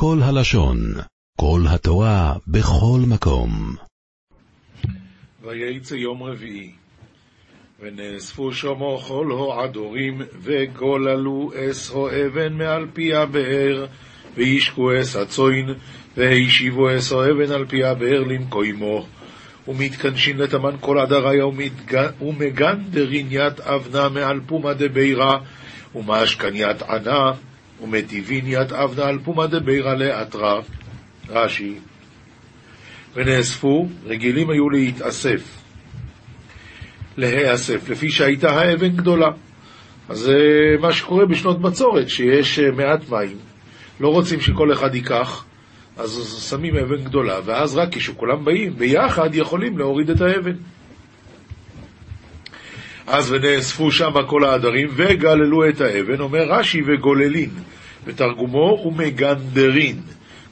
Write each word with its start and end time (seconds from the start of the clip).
כל 0.00 0.18
הלשון, 0.22 0.78
כל 1.40 1.60
התורה, 1.68 2.34
בכל 2.46 3.00
מקום. 3.08 3.76
וייצא 5.42 5.94
יום 5.94 6.22
רביעי, 6.22 6.70
ונאספו 7.80 8.52
שמו 8.52 8.98
כל 8.98 9.52
העדורים, 9.52 10.22
וגוללו 10.42 11.50
אסרו 11.56 12.08
אבן 12.10 12.52
מעל 12.52 12.86
פי 12.92 13.14
הבאר, 13.14 13.86
וישקו 14.34 15.00
אס 15.00 15.16
הצוין, 15.16 15.74
והשיבו 16.16 16.96
אסרו 16.96 17.24
אבן 17.24 17.52
על 17.52 17.66
פי 17.66 17.84
הבאר 17.84 18.22
למקוימו. 18.22 19.06
ומתקנשין 19.68 20.38
לתמן 20.38 20.76
כל 20.80 20.98
עדריה, 20.98 21.46
ומגנדרין 22.20 23.26
ית 23.30 23.60
אבנה 23.60 24.08
מעל 24.08 24.40
פומה 24.46 24.74
דבירה, 24.74 25.38
ומאשכן 25.94 26.54
ענה, 26.88 27.32
ומטיבין 27.82 28.44
ית 28.46 28.72
אבנה 28.72 29.04
על 29.04 29.18
פומה 29.24 29.46
דבירה 29.46 29.94
לאתרא. 29.94 30.60
רש"י, 31.28 31.74
ונאספו, 33.14 33.88
רגילים 34.06 34.50
היו 34.50 34.70
להתאסף, 34.70 35.62
להיאסף, 37.16 37.88
לפי 37.88 38.10
שהייתה 38.10 38.50
האבן 38.50 38.88
גדולה. 38.88 39.30
אז 40.08 40.18
זה 40.18 40.36
מה 40.80 40.92
שקורה 40.92 41.26
בשנות 41.26 41.60
בצורת, 41.60 42.08
שיש 42.08 42.58
אה, 42.58 42.70
מעט 42.70 43.08
מים, 43.08 43.36
לא 44.00 44.08
רוצים 44.08 44.40
שכל 44.40 44.72
אחד 44.72 44.94
ייקח, 44.94 45.44
אז 45.96 46.44
שמים 46.50 46.76
אבן 46.76 47.04
גדולה, 47.04 47.40
ואז 47.44 47.76
רק 47.76 47.88
כשכולם 47.94 48.44
באים 48.44 48.76
ביחד 48.78 49.34
יכולים 49.34 49.78
להוריד 49.78 50.10
את 50.10 50.20
האבן. 50.20 50.56
אז 53.10 53.32
ונאספו 53.32 53.90
שם 53.90 54.12
כל 54.26 54.44
העדרים 54.44 54.88
וגללו 54.96 55.68
את 55.68 55.80
האבן, 55.80 56.20
אומר 56.20 56.44
רש"י 56.48 56.82
וגוללין, 56.86 57.50
בתרגומו 58.06 58.82
ומגנדרין. 58.86 60.00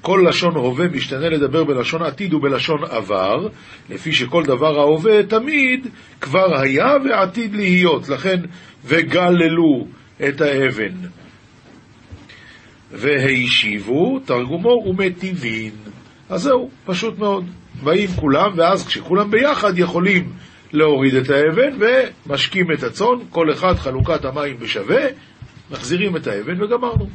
כל 0.01 0.25
לשון 0.29 0.55
הווה 0.55 0.89
משתנה 0.89 1.29
לדבר 1.29 1.65
בלשון 1.65 2.03
עתיד 2.03 2.35
ובלשון 2.35 2.85
עבר, 2.85 3.49
לפי 3.91 4.13
שכל 4.13 4.45
דבר 4.45 4.81
ההווה 4.81 5.23
תמיד 5.23 5.87
כבר 6.21 6.61
היה 6.61 6.95
ועתיד 7.05 7.55
להיות, 7.55 8.09
לכן 8.09 8.41
וגללו 8.85 9.87
את 10.29 10.41
האבן. 10.41 10.95
והשיבו, 12.93 14.19
תרגומו 14.25 14.85
ומטיבין. 14.87 15.71
אז 16.29 16.43
זהו, 16.43 16.71
פשוט 16.85 17.19
מאוד. 17.19 17.45
באים 17.83 18.09
כולם, 18.09 18.51
ואז 18.57 18.87
כשכולם 18.87 19.31
ביחד 19.31 19.79
יכולים 19.79 20.33
להוריד 20.73 21.15
את 21.15 21.31
האבן 21.31 21.79
ומשקים 22.27 22.73
את 22.73 22.83
הצאן, 22.83 23.19
כל 23.31 23.53
אחד 23.53 23.75
חלוקת 23.75 24.25
המים 24.25 24.57
בשווה, 24.59 25.03
מחזירים 25.71 26.17
את 26.17 26.27
האבן 26.27 26.63
וגמרנו. 26.63 27.07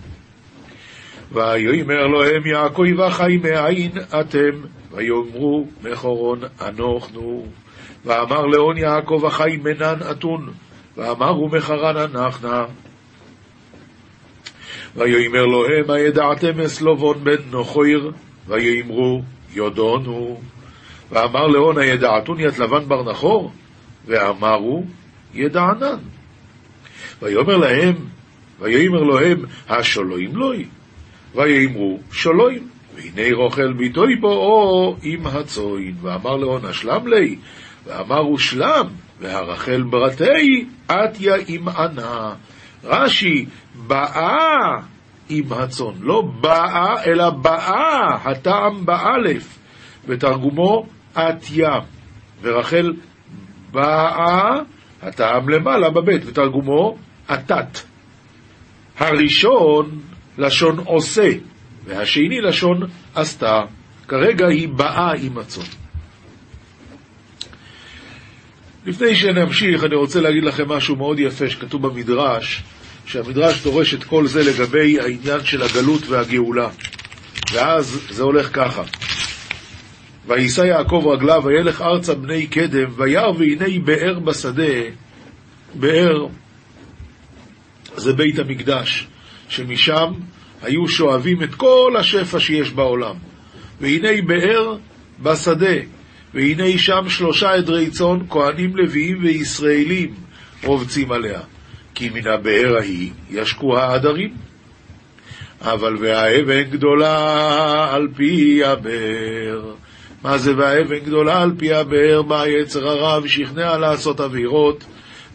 ויאמר 1.31 2.07
להם 2.07 2.45
יעקב 2.45 2.83
וחי 3.07 3.37
מאין 3.37 3.91
אתם, 4.19 4.61
ויאמרו 4.91 5.67
מחורון 5.83 6.39
אנוכנו. 6.61 7.45
ואמר 8.05 8.45
לאון 8.45 8.77
יעקב 8.77 9.23
החי 9.27 9.57
מנן 9.63 9.97
אתון, 10.11 10.49
ואמרו 10.97 11.49
מחרן 11.49 11.97
אנחנה. 11.97 12.65
ויאמר 14.95 15.45
להם 15.45 15.89
הידעתם 15.89 16.59
אסלובון 16.59 17.23
בן 17.23 17.41
נוחויר, 17.51 18.11
ויאמרו 18.47 19.21
יודונו. 19.53 20.41
ואמר 21.11 21.47
לאון 21.47 21.77
הידעתוני 21.77 22.47
את 22.47 22.59
לבן 22.59 22.87
בר 22.87 23.11
נחור, 23.11 23.51
ואמרו 24.05 24.83
ידענן. 25.33 25.97
ויאמר 27.21 27.57
להם, 27.57 27.95
ויאמר 28.59 29.03
להם, 29.03 29.45
השולוים 29.69 30.35
לוי. 30.35 30.65
ויאמרו 31.35 31.99
שולוים, 32.11 32.67
והנה 32.95 33.35
רוכל 33.35 33.73
ביתוי 33.73 34.15
בואו 34.21 34.95
עם 35.03 35.27
הצוין, 35.27 35.95
ואמר 36.01 36.37
לאון 36.37 36.65
אשלם 36.65 37.07
לי, 37.07 37.35
ואמרו 37.85 38.37
שלם, 38.37 38.87
והרחל 39.19 39.83
ברתי, 39.83 40.65
עטיה 40.87 41.35
עם 41.47 41.67
ענה. 41.67 42.33
רש"י, 42.83 43.45
באה 43.87 44.37
עם 45.29 45.53
הצאן, 45.53 45.93
לא 45.99 46.21
באה, 46.41 47.03
אלא 47.05 47.29
באה, 47.29 48.15
הטעם 48.25 48.85
באלף, 48.85 49.57
בתרגומו 50.07 50.85
עטיה, 51.15 51.79
ורחל 52.41 52.93
באה, 53.71 54.59
הטעם 55.01 55.49
למעלה 55.49 55.89
בבית, 55.89 56.25
בתרגומו 56.25 56.97
עתת. 57.27 57.79
הראשון 58.97 59.99
לשון 60.37 60.79
עושה, 60.79 61.31
והשני 61.85 62.41
לשון 62.41 62.79
עשתה. 63.15 63.61
כרגע 64.07 64.47
היא 64.47 64.69
באה 64.69 65.11
עם 65.21 65.37
הצאן. 65.37 65.63
לפני 68.85 69.15
שנמשיך, 69.15 69.83
אני 69.83 69.95
רוצה 69.95 70.21
להגיד 70.21 70.43
לכם 70.43 70.69
משהו 70.69 70.95
מאוד 70.95 71.19
יפה 71.19 71.49
שכתוב 71.49 71.87
במדרש, 71.87 72.63
שהמדרש 73.05 73.63
דורש 73.63 73.93
את 73.93 74.03
כל 74.03 74.27
זה 74.27 74.43
לגבי 74.43 74.99
העניין 74.99 75.43
של 75.43 75.63
הגלות 75.63 76.07
והגאולה. 76.07 76.69
ואז 77.53 77.99
זה 78.09 78.23
הולך 78.23 78.49
ככה: 78.53 78.83
ויישא 80.27 80.61
יעקב 80.61 81.03
רגליו, 81.13 81.41
וילך 81.45 81.81
ארצה 81.81 82.15
בני 82.15 82.47
קדם, 82.47 82.89
וירא 82.95 83.27
והנה 83.27 83.79
באר 83.83 84.19
בשדה, 84.19 84.73
באר 85.73 86.27
זה 87.95 88.13
בית 88.13 88.39
המקדש. 88.39 89.07
שמשם 89.49 90.13
היו 90.61 90.87
שואבים 90.87 91.43
את 91.43 91.55
כל 91.55 91.95
השפע 91.99 92.39
שיש 92.39 92.71
בעולם. 92.71 93.15
והנה 93.81 94.21
באר 94.21 94.77
בשדה, 95.19 95.75
והנה 96.33 96.77
שם 96.77 97.09
שלושה 97.09 97.51
עדרי 97.51 97.89
צאן, 97.89 98.17
כהנים 98.29 98.77
לוויים 98.77 99.23
וישראלים 99.23 100.13
רובצים 100.63 101.11
עליה. 101.11 101.39
כי 101.95 102.09
מן 102.09 102.27
הבאר 102.27 102.77
ההיא 102.77 103.11
ישקו 103.29 103.77
העדרים. 103.77 104.33
אבל 105.61 105.95
והאבן 105.99 106.63
גדולה 106.63 107.95
על 107.95 108.07
פי 108.15 108.63
הבאר. 108.65 109.73
מה 110.23 110.37
זה 110.37 110.57
והאבן 110.57 110.99
גדולה 110.99 111.41
על 111.41 111.51
פי 111.57 111.73
הבאר? 111.73 112.21
בא 112.21 112.47
יצר 112.47 112.87
הרע 112.87 113.19
ושכנע 113.23 113.77
לעשות 113.77 114.19
עבירות, 114.19 114.83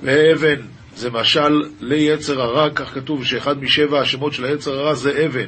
ואבן 0.02 0.60
זה 0.96 1.10
משל 1.10 1.62
ליצר 1.80 2.42
הרע, 2.42 2.70
כך 2.70 2.94
כתוב 2.94 3.24
שאחד 3.24 3.62
משבע 3.62 4.00
השמות 4.00 4.32
של 4.32 4.44
היצר 4.44 4.78
הרע 4.78 4.94
זה 4.94 5.26
אבן. 5.26 5.46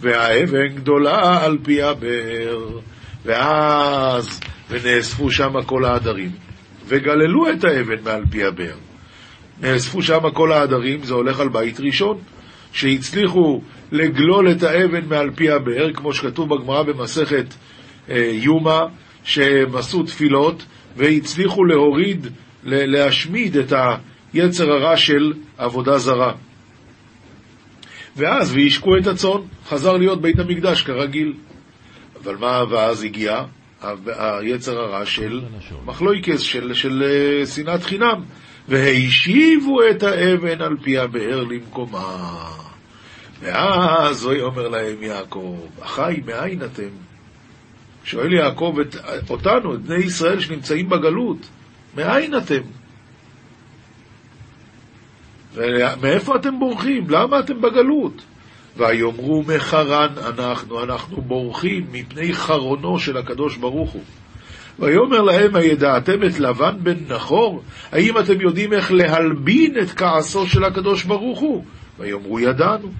והאבן 0.00 0.68
גדולה 0.68 1.44
על 1.44 1.58
פי 1.62 1.82
הבאר. 1.82 2.68
ואז, 3.24 4.40
ונאספו 4.70 5.30
שם 5.30 5.62
כל 5.66 5.84
העדרים, 5.84 6.30
וגללו 6.86 7.50
את 7.50 7.64
האבן 7.64 8.02
מעל 8.04 8.24
פי 8.30 8.44
הבאר. 8.44 8.76
נאספו 9.60 10.02
שם 10.02 10.30
כל 10.34 10.52
העדרים, 10.52 11.02
זה 11.02 11.14
הולך 11.14 11.40
על 11.40 11.48
בית 11.48 11.80
ראשון, 11.80 12.18
שהצליחו 12.72 13.62
לגלול 13.92 14.50
את 14.50 14.62
האבן 14.62 15.04
מעל 15.08 15.30
פי 15.30 15.50
הבאר, 15.50 15.92
כמו 15.94 16.12
שכתוב 16.12 16.54
בגמרא 16.54 16.82
במסכת 16.82 17.54
יומא, 18.32 18.80
שהם 19.24 19.76
עשו 19.76 20.02
תפילות, 20.02 20.64
והצליחו 20.96 21.64
להוריד, 21.64 22.26
להשמיד 22.64 23.56
את 23.56 23.72
ה... 23.72 23.96
יצר 24.34 24.72
הרע 24.72 24.96
של 24.96 25.32
עבודה 25.58 25.98
זרה. 25.98 26.32
ואז, 28.16 28.52
וישקו 28.52 28.96
את 28.96 29.06
הצאן, 29.06 29.40
חזר 29.68 29.96
להיות 29.96 30.22
בית 30.22 30.38
המקדש 30.38 30.82
כרגיל. 30.82 31.32
אבל 32.22 32.36
מה, 32.36 32.64
ואז 32.70 33.02
הגיע 33.02 33.44
היצר 34.16 34.78
הרע 34.78 35.06
של 35.06 35.40
מחלויקס, 35.84 36.40
של, 36.40 36.74
של 36.74 37.02
uh, 37.42 37.46
שנאת 37.46 37.82
חינם. 37.82 38.22
והשיבו 38.68 39.78
את 39.90 40.02
האבן 40.02 40.60
על 40.60 40.76
פי 40.82 40.98
הבאר 40.98 41.44
למקומה. 41.44 42.48
ואז 43.40 44.26
אומר 44.40 44.68
להם 44.68 45.02
יעקב, 45.02 45.56
אחי, 45.80 46.20
מאין 46.26 46.62
אתם? 46.64 47.11
שואל 48.04 48.32
יעקב 48.32 48.76
את, 48.80 48.96
אותנו, 49.30 49.74
את 49.74 49.80
בני 49.82 50.04
ישראל 50.04 50.40
שנמצאים 50.40 50.88
בגלות, 50.88 51.48
מאין 51.96 52.36
אתם? 52.36 52.62
ומאיפה 55.54 56.36
אתם 56.36 56.58
בורחים? 56.58 57.10
למה 57.10 57.40
אתם 57.40 57.60
בגלות? 57.60 58.22
ויאמרו 58.76 59.42
מחרן 59.42 60.12
אנחנו, 60.26 60.82
אנחנו 60.84 61.22
בורחים 61.22 61.86
מפני 61.92 62.32
חרונו 62.32 62.98
של 62.98 63.16
הקדוש 63.16 63.56
ברוך 63.56 63.90
הוא. 63.90 64.02
ויאמר 64.78 65.22
להם, 65.22 65.56
הידעתם 65.56 66.24
את 66.24 66.38
לבן 66.38 66.76
בן 66.82 66.96
נחור? 67.08 67.62
האם 67.92 68.18
אתם 68.18 68.40
יודעים 68.40 68.72
איך 68.72 68.92
להלבין 68.92 69.78
את 69.82 69.90
כעסו 69.90 70.46
של 70.46 70.64
הקדוש 70.64 71.04
ברוך 71.04 71.40
הוא? 71.40 71.64
ויאמרו, 71.98 72.40
ידענו. 72.40 72.92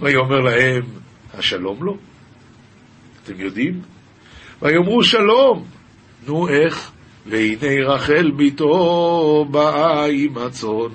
ויאמר 0.00 0.40
להם, 0.40 0.82
השלום 1.34 1.84
לו? 1.84 1.96
אתם 3.24 3.40
יודעים? 3.40 3.80
ויאמרו 4.62 5.04
שלום. 5.04 5.64
נו 6.26 6.48
איך? 6.48 6.90
והנה 7.26 7.86
רחל 7.86 8.30
ביתו 8.30 9.46
באה 9.50 10.06
עם 10.06 10.38
הצאן. 10.38 10.92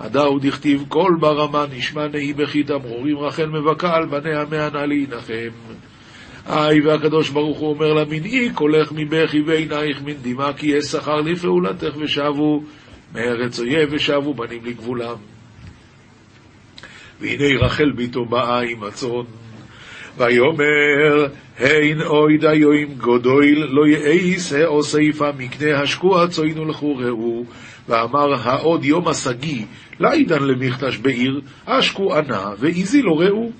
הדאו 0.00 0.38
דכתיב 0.38 0.84
כל 0.88 1.16
ברמה 1.20 1.64
נשמע 1.76 2.08
נהי 2.08 2.32
בכי 2.32 2.62
תמרורים 2.62 3.18
רחל 3.18 3.46
מבכה 3.46 3.96
על 3.96 4.06
בניה 4.06 4.44
מענה 4.50 4.86
להנחם. 4.86 5.50
היי 6.46 6.80
והקדוש 6.80 7.30
ברוך 7.30 7.58
הוא 7.58 7.70
אומר 7.70 7.92
לה 7.92 8.04
מנעי 8.04 8.50
קולך 8.54 8.92
מבכי 8.92 9.40
ועינייך 9.40 10.02
מן 10.04 10.14
דמעה 10.22 10.52
כי 10.52 10.66
יש 10.66 10.84
שכר 10.84 11.20
לפעולתך 11.20 11.96
ושבו 11.98 12.62
מארץ 13.14 13.60
אויב 13.60 13.88
ושבו 13.92 14.34
בנים 14.34 14.64
לגבולם. 14.64 15.16
והנה 17.20 17.64
רחל 17.64 17.90
ביתו 17.90 18.24
באה 18.24 18.60
עם 18.60 18.84
הצאן 18.84 19.24
ויאמר 20.18 21.26
הן 21.58 22.02
אוי 22.02 22.38
דיום 22.38 22.94
גודויל 22.98 23.66
לא 23.70 23.86
יאיס 23.86 24.52
האוסיפה 24.52 25.30
מקנה 25.38 25.80
השקוע 25.80 26.28
צוינו 26.28 26.64
לכו 26.64 26.96
ראו. 26.96 27.44
ואמר 27.88 28.34
העוד 28.34 28.84
יום 28.84 29.08
השגי 29.08 29.64
לעידן 30.00 30.42
למכתש 30.42 30.96
בעיר 30.96 31.40
השקו 31.66 32.14
ענה 32.14 32.50
ואיזי 32.58 33.02
לא 33.02 33.20
ראו. 33.20 33.50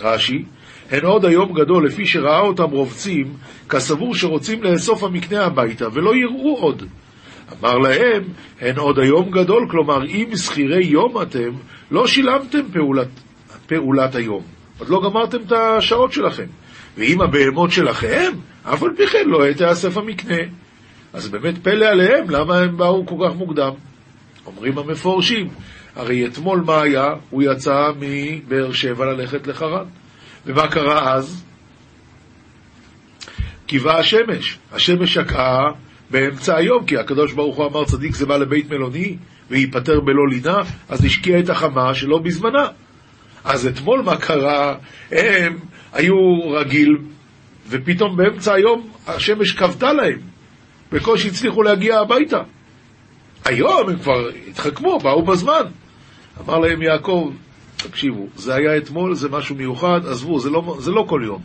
רש"י 0.00 0.44
הן 0.90 1.04
עוד 1.04 1.24
היום 1.24 1.52
גדול 1.52 1.86
לפי 1.86 2.06
שראה 2.06 2.40
אותם 2.40 2.70
רובצים 2.70 3.32
כסבור 3.68 4.14
שרוצים 4.14 4.62
לאסוף 4.62 5.02
המקנה 5.02 5.44
הביתה 5.44 5.86
ולא 5.92 6.16
יראו 6.16 6.56
עוד. 6.56 6.82
אמר 7.60 7.78
להם, 7.78 8.22
הן 8.60 8.76
עוד 8.78 8.98
היום 8.98 9.30
גדול, 9.30 9.66
כלומר, 9.70 10.04
אם 10.06 10.28
שכירי 10.36 10.84
יום 10.84 11.22
אתם, 11.22 11.50
לא 11.90 12.06
שילמתם 12.06 12.62
פעולת, 12.72 13.08
פעולת 13.66 14.14
היום. 14.14 14.61
עוד 14.82 14.90
לא 14.90 15.10
גמרתם 15.10 15.38
את 15.46 15.52
השעות 15.52 16.12
שלכם. 16.12 16.46
ואם 16.96 17.20
הבהמות 17.20 17.70
שלכם, 17.70 18.32
אף 18.62 18.82
על 18.82 18.90
פי 18.96 19.06
כן 19.06 19.28
לא 19.28 19.52
תיאסף 19.52 19.96
המקנה. 19.96 20.42
אז 21.12 21.28
באמת 21.28 21.58
פלא 21.62 21.86
עליהם, 21.86 22.30
למה 22.30 22.58
הם 22.58 22.76
באו 22.76 23.06
כל 23.06 23.14
כך 23.24 23.36
מוקדם? 23.36 23.70
אומרים 24.46 24.78
המפורשים, 24.78 25.48
הרי 25.96 26.26
אתמול 26.26 26.62
מה 26.66 26.82
היה? 26.82 27.14
הוא 27.30 27.42
יצא 27.42 27.90
מבאר 28.00 28.72
שבע 28.72 29.04
ללכת 29.04 29.46
לחרן. 29.46 29.84
ומה 30.46 30.68
קרה 30.68 31.14
אז? 31.14 31.44
קיווה 33.66 33.98
השמש. 33.98 34.58
השמש 34.72 35.14
שקעה 35.14 35.70
באמצע 36.10 36.56
היום, 36.56 36.86
כי 36.86 36.96
הקדוש 36.96 37.32
ברוך 37.32 37.56
הוא 37.56 37.66
אמר 37.66 37.84
צדיק 37.84 38.14
זה 38.14 38.26
בא 38.26 38.36
לבית 38.36 38.70
מלוני 38.70 39.16
וייפטר 39.50 40.00
בלא 40.00 40.28
לינה, 40.30 40.58
אז 40.88 41.04
השקיע 41.04 41.38
את 41.38 41.50
החמה 41.50 41.94
שלא 41.94 42.18
בזמנה. 42.18 42.68
אז 43.44 43.66
אתמול 43.66 44.02
מה 44.02 44.16
קרה? 44.16 44.74
הם 45.10 45.58
היו 45.92 46.50
רגיל, 46.50 46.98
ופתאום 47.68 48.16
באמצע 48.16 48.54
היום 48.54 48.88
השמש 49.06 49.52
כבתה 49.52 49.92
להם. 49.92 50.18
בקושי 50.92 51.28
הצליחו 51.28 51.62
להגיע 51.62 51.98
הביתה. 52.00 52.42
היום 53.44 53.88
הם 53.88 53.98
כבר 53.98 54.28
התחכמו, 54.48 54.98
באו 54.98 55.22
בזמן. 55.22 55.64
אמר 56.40 56.58
להם 56.58 56.82
יעקב, 56.82 57.32
תקשיבו, 57.76 58.26
זה 58.36 58.54
היה 58.54 58.76
אתמול, 58.76 59.14
זה 59.14 59.28
משהו 59.28 59.56
מיוחד, 59.56 60.00
עזבו, 60.06 60.40
זה 60.40 60.50
לא, 60.50 60.76
זה 60.78 60.90
לא 60.90 61.04
כל 61.08 61.22
יום. 61.26 61.42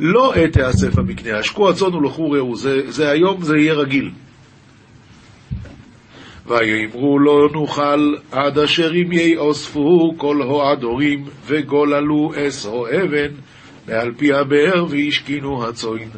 לא 0.00 0.34
עת 0.34 0.52
תיאסף 0.52 0.98
המקנה, 0.98 1.38
השקו 1.38 1.70
הצאן 1.70 1.94
ולכו 1.94 2.30
ראו, 2.30 2.56
זה, 2.56 2.90
זה 2.90 3.10
היום, 3.10 3.42
זה 3.42 3.56
יהיה 3.56 3.74
רגיל. 3.74 4.10
ויאמרו 6.46 7.18
לא 7.18 7.48
נוכל 7.52 8.14
עד 8.32 8.58
אשר 8.58 8.90
אם 8.92 9.12
יאספו 9.12 10.14
כל 10.16 10.42
הועדורים 10.42 11.24
וגוללו 11.46 12.32
אסו 12.36 12.86
אבן 12.86 13.32
מעל 13.88 14.12
פי 14.16 14.32
הבאר 14.32 14.84
והשכינו 14.88 15.68
הצוין. 15.68 16.08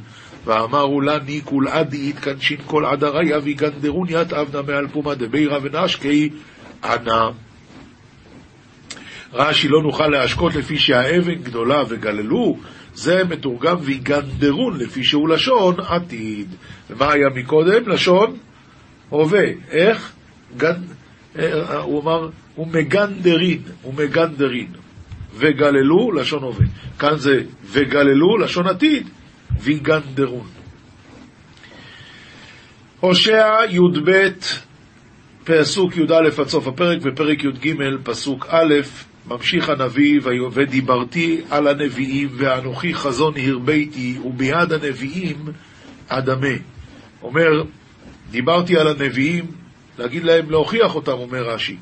ואמרו 0.44 1.00
לה 1.00 1.18
ניקול 1.26 1.68
עדי 1.68 2.08
יתקנשין 2.08 2.56
כל 2.66 2.84
עדריה 2.84 3.38
ויגנדרון 3.42 4.06
ית 4.10 4.32
אבנה 4.32 4.62
מעל 4.62 4.88
פומה 4.88 5.14
דבירה 5.14 5.58
ונשקי 5.62 6.30
ענה. 6.84 7.30
רש"י 9.32 9.68
לא 9.68 9.82
נוכל 9.82 10.08
להשקות 10.08 10.54
לפי 10.54 10.78
שהאבן 10.78 11.34
גדולה 11.34 11.82
וגללו, 11.88 12.56
זה 12.94 13.22
מתורגם 13.24 13.76
ויגנדרון 13.80 14.78
לפי 14.78 15.04
שהוא 15.04 15.28
לשון 15.28 15.74
עתיד. 15.80 16.46
ומה 16.90 17.12
היה 17.12 17.28
מקודם? 17.34 17.88
לשון 17.88 18.36
הווה. 19.08 19.46
איך? 19.70 20.15
גנ... 20.56 20.82
אה, 21.38 21.78
הוא 21.78 22.02
אמר, 22.02 22.28
הוא 22.54 22.66
מגנדרין, 22.66 23.62
הוא 23.82 23.94
מגנדרין. 23.94 24.68
וגללו, 25.36 26.12
לשון 26.12 26.42
הווה. 26.42 26.66
כאן 26.98 27.16
זה 27.16 27.42
וגללו, 27.64 28.38
לשון 28.38 28.66
עתיד, 28.66 29.08
ויגנדרון. 29.60 30.46
הושע 33.00 33.58
י"ב, 33.70 34.28
פסוק 35.44 35.96
י"א 35.96 36.40
עד 36.40 36.48
סוף 36.48 36.66
הפרק, 36.66 36.98
ופרק 37.02 37.44
י"ג, 37.44 37.74
פסוק 38.02 38.46
א', 38.50 38.74
ממשיך 39.26 39.68
הנביא, 39.68 40.20
ודיברתי 40.52 41.40
על 41.50 41.68
הנביאים, 41.68 42.28
ואנוכי 42.32 42.94
חזון 42.94 43.34
הרביתי, 43.36 44.18
וביד 44.24 44.72
הנביאים 44.72 45.36
אדמה. 46.08 46.56
אומר, 47.22 47.62
דיברתי 48.30 48.76
על 48.76 48.88
הנביאים, 48.88 49.44
להגיד 49.98 50.24
להם, 50.24 50.50
להוכיח 50.50 50.94
אותם, 50.94 51.12
אומר 51.12 51.42
רש"י. 51.42 51.76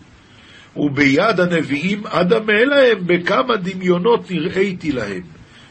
וביד 0.76 1.40
הנביאים 1.40 2.06
אדמה 2.06 2.64
להם, 2.64 3.06
בכמה 3.06 3.56
דמיונות 3.56 4.30
נראיתי 4.30 4.92
להם. 4.92 5.22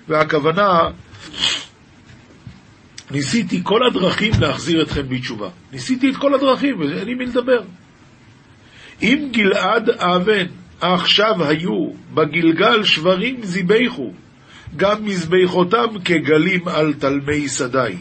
והכוונה, 0.07 0.89
ניסיתי 3.11 3.61
כל 3.63 3.87
הדרכים 3.87 4.33
להחזיר 4.39 4.81
אתכם 4.81 5.09
בתשובה. 5.09 5.49
ניסיתי 5.71 6.09
את 6.09 6.17
כל 6.17 6.33
הדרכים, 6.33 6.79
ואין 6.79 7.05
לי 7.05 7.13
מי 7.13 7.25
לדבר. 7.25 7.61
אם 9.01 9.29
גלעד 9.31 9.89
אבן, 9.89 10.45
עכשיו 10.81 11.43
היו 11.43 11.89
בגלגל 12.13 12.83
שברים 12.83 13.43
זיבחו, 13.43 14.13
גם 14.75 15.05
מזבחותם 15.05 15.87
כגלים 16.05 16.67
על 16.67 16.93
תלמי 16.93 17.49
שדי. 17.49 17.95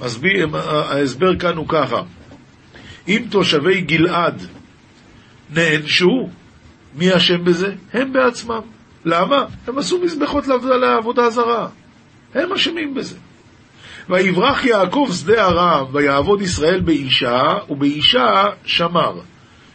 מסביר, 0.00 0.56
ההסבר 0.56 1.38
כאן 1.38 1.56
הוא 1.56 1.68
ככה, 1.68 2.02
אם 3.08 3.22
תושבי 3.30 3.80
גלעד 3.80 4.42
נענשו, 5.50 6.28
מי 6.94 7.16
אשם 7.16 7.44
בזה? 7.44 7.74
הם 7.92 8.12
בעצמם. 8.12 8.60
למה? 9.04 9.44
הם 9.66 9.78
עשו 9.78 10.00
מזבחות 10.02 10.44
לעבודה 10.80 11.30
זרה. 11.30 11.68
הם 12.34 12.52
אשמים 12.52 12.94
בזה. 12.94 13.16
ויברח 14.08 14.64
יעקב 14.64 15.08
שדה 15.12 15.46
ארם, 15.46 15.86
ויעבוד 15.92 16.42
ישראל 16.42 16.80
באישה, 16.80 17.54
ובאישה 17.70 18.44
שמר. 18.64 19.20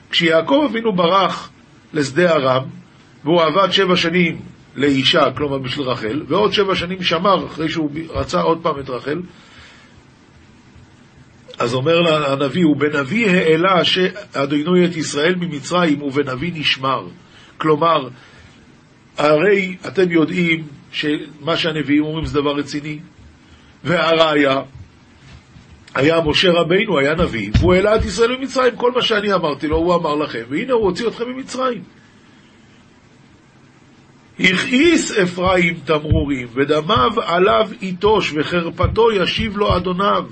כשיעקב 0.10 0.68
אבינו 0.70 0.96
ברח 0.96 1.50
לשדה 1.94 2.32
ארם, 2.32 2.64
והוא 3.24 3.42
עבד 3.42 3.72
שבע 3.72 3.96
שנים 3.96 4.42
לאישה, 4.76 5.32
כלומר 5.38 5.58
בשביל 5.58 5.88
רחל, 5.88 6.24
ועוד 6.28 6.54
שבע 6.54 6.76
שנים 6.76 7.04
שמר 7.04 7.46
אחרי 7.46 7.70
שהוא 7.70 7.90
רצה 8.10 8.42
עוד 8.42 8.60
פעם 8.64 8.80
את 8.80 8.90
רחל. 8.90 9.22
אז 11.62 11.74
אומר 11.74 12.26
הנביא, 12.32 12.66
ובנביא 12.66 13.30
העלה 13.30 13.82
אדוני 14.34 14.86
את 14.86 14.96
ישראל 14.96 15.36
ממצרים, 15.36 16.02
ובנביא 16.02 16.52
נשמר. 16.56 17.08
כלומר, 17.58 18.10
הרי 19.18 19.76
אתם 19.88 20.12
יודעים 20.12 20.68
שמה 20.92 21.58
שהנביאים 21.58 22.04
אומרים 22.04 22.26
זה 22.26 22.42
דבר 22.42 22.56
רציני, 22.56 23.00
והראיה, 23.84 24.62
היה 25.96 26.22
משה 26.26 26.52
רבינו, 26.52 27.00
היה 27.00 27.16
נביא, 27.16 27.52
והוא 27.60 27.74
העלה 27.74 27.96
את 27.96 28.06
ישראל 28.06 28.38
ממצרים, 28.38 28.76
כל 28.76 28.92
מה 28.92 29.02
שאני 29.02 29.34
אמרתי 29.34 29.68
לו, 29.68 29.78
הוא 29.78 29.96
אמר 29.96 30.16
לכם, 30.16 30.44
והנה 30.50 30.74
הוא 30.74 30.86
הוציא 30.86 31.08
אתכם 31.08 31.24
ממצרים. 31.30 31.84
הכעיס 34.40 35.12
אפרים 35.12 35.80
תמרורים, 35.86 36.48
ודמיו 36.54 37.12
עליו 37.18 37.70
יטוש, 37.82 38.34
וחרפתו 38.36 39.12
ישיב 39.12 39.58
לו 39.58 39.78
אדוניו. 39.78 40.26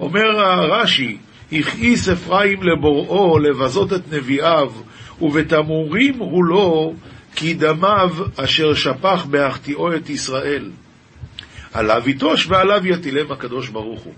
אומר 0.00 0.40
הרש"י, 0.40 1.16
הכעיס 1.52 2.08
אפרים 2.08 2.62
לבוראו 2.62 3.38
לבזות 3.38 3.92
את 3.92 4.12
נביאיו, 4.12 4.72
ובתמרורים 5.20 6.18
הוא 6.18 6.44
לא, 6.44 6.92
כי 7.36 7.54
דמיו 7.54 8.10
אשר 8.36 8.74
שפך 8.74 9.26
בהחטיאו 9.30 9.96
את 9.96 10.10
ישראל. 10.10 10.70
עליו 11.72 12.02
יטוש 12.06 12.46
ועליו 12.46 12.86
יטילם 12.86 13.32
הקדוש 13.32 13.68
ברוך 13.68 14.00
הוא. 14.00 14.14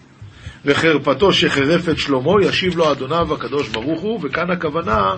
וחרפתו 0.65 1.33
שחרף 1.33 1.89
את 1.89 1.99
שלמה, 1.99 2.33
ישיב 2.43 2.77
לו 2.77 2.93
אדוניו 2.93 3.35
הקדוש 3.35 3.69
ברוך 3.69 4.01
הוא, 4.01 4.21
וכאן 4.23 4.51
הכוונה 4.51 5.15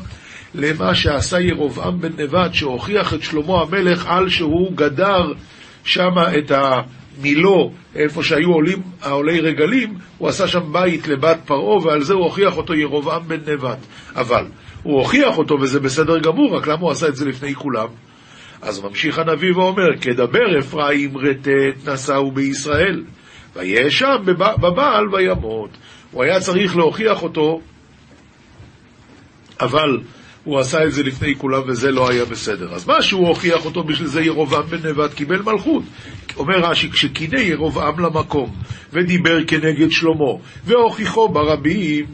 למה 0.54 0.95
שעשה 0.95 1.40
ירבעם 1.40 2.00
בן 2.00 2.23
נבט, 2.23 2.54
שהוכיח 2.54 3.14
את 3.14 3.23
שלמה 3.23 3.62
המלך 3.62 4.07
על 4.07 4.28
שהוא 4.28 4.73
גדר 4.76 5.33
שם 5.85 6.14
את 6.38 6.52
המילו, 7.19 7.73
איפה 7.95 8.23
שהיו 8.23 8.52
עולים, 8.52 8.83
העולי 9.02 9.40
רגלים, 9.40 9.95
הוא 10.19 10.28
עשה 10.28 10.49
שם 10.49 10.73
בית 10.73 11.09
לבת 11.09 11.38
פרעה, 11.45 11.87
ועל 11.87 12.02
זה 12.02 12.14
הוא 12.14 12.25
הוכיח 12.25 12.57
אותו 12.57 12.75
ירבעם 12.75 13.23
בן 13.28 13.52
נבט. 13.52 13.78
אבל 14.16 14.45
הוא 14.83 14.99
הוכיח 14.99 15.38
אותו 15.38 15.54
וזה 15.61 15.81
בסדר 15.81 16.19
גמור, 16.19 16.57
רק 16.57 16.66
למה 16.66 16.81
הוא 16.81 16.90
עשה 16.90 17.09
את 17.09 17.16
זה 17.16 17.25
לפני 17.25 17.54
כולם? 17.54 17.88
אז 18.62 18.81
ממשיך 18.81 19.19
הנביא 19.19 19.52
ואומר, 19.57 19.97
כדבר 20.00 20.59
אפרים 20.59 21.19
רטט 21.19 21.88
נשאו 21.88 22.31
בישראל. 22.31 23.04
וישם 23.57 24.16
בבעל 24.61 25.14
וימות. 25.14 25.71
הוא 26.11 26.23
היה 26.23 26.40
צריך 26.40 26.76
להוכיח 26.76 27.23
אותו, 27.23 27.61
אבל 29.61 30.00
הוא 30.44 30.58
עשה 30.58 30.84
את 30.84 30.92
זה 30.92 31.02
לפני 31.02 31.34
כולם 31.38 31.62
וזה 31.66 31.90
לא 31.90 32.11
היה 32.11 32.25
בסדר. 32.25 32.75
אז 32.75 32.87
מה 32.87 33.02
שהוא 33.02 33.28
הוכיח 33.28 33.64
אותו, 33.64 33.84
בשביל 33.84 34.08
זה 34.08 34.22
ירובעם 34.22 34.66
בן 34.66 34.88
נבט 34.88 35.14
קיבל 35.14 35.42
מלכות. 35.42 35.82
אומר 36.37 36.58
רש"י, 36.58 36.90
כשקינא 36.90 37.38
ירובעם 37.38 38.00
למקום 38.00 38.54
ודיבר 38.92 39.44
כנגד 39.46 39.90
שלמה 39.90 40.32
והוכיחו 40.64 41.28
ברבים, 41.28 42.06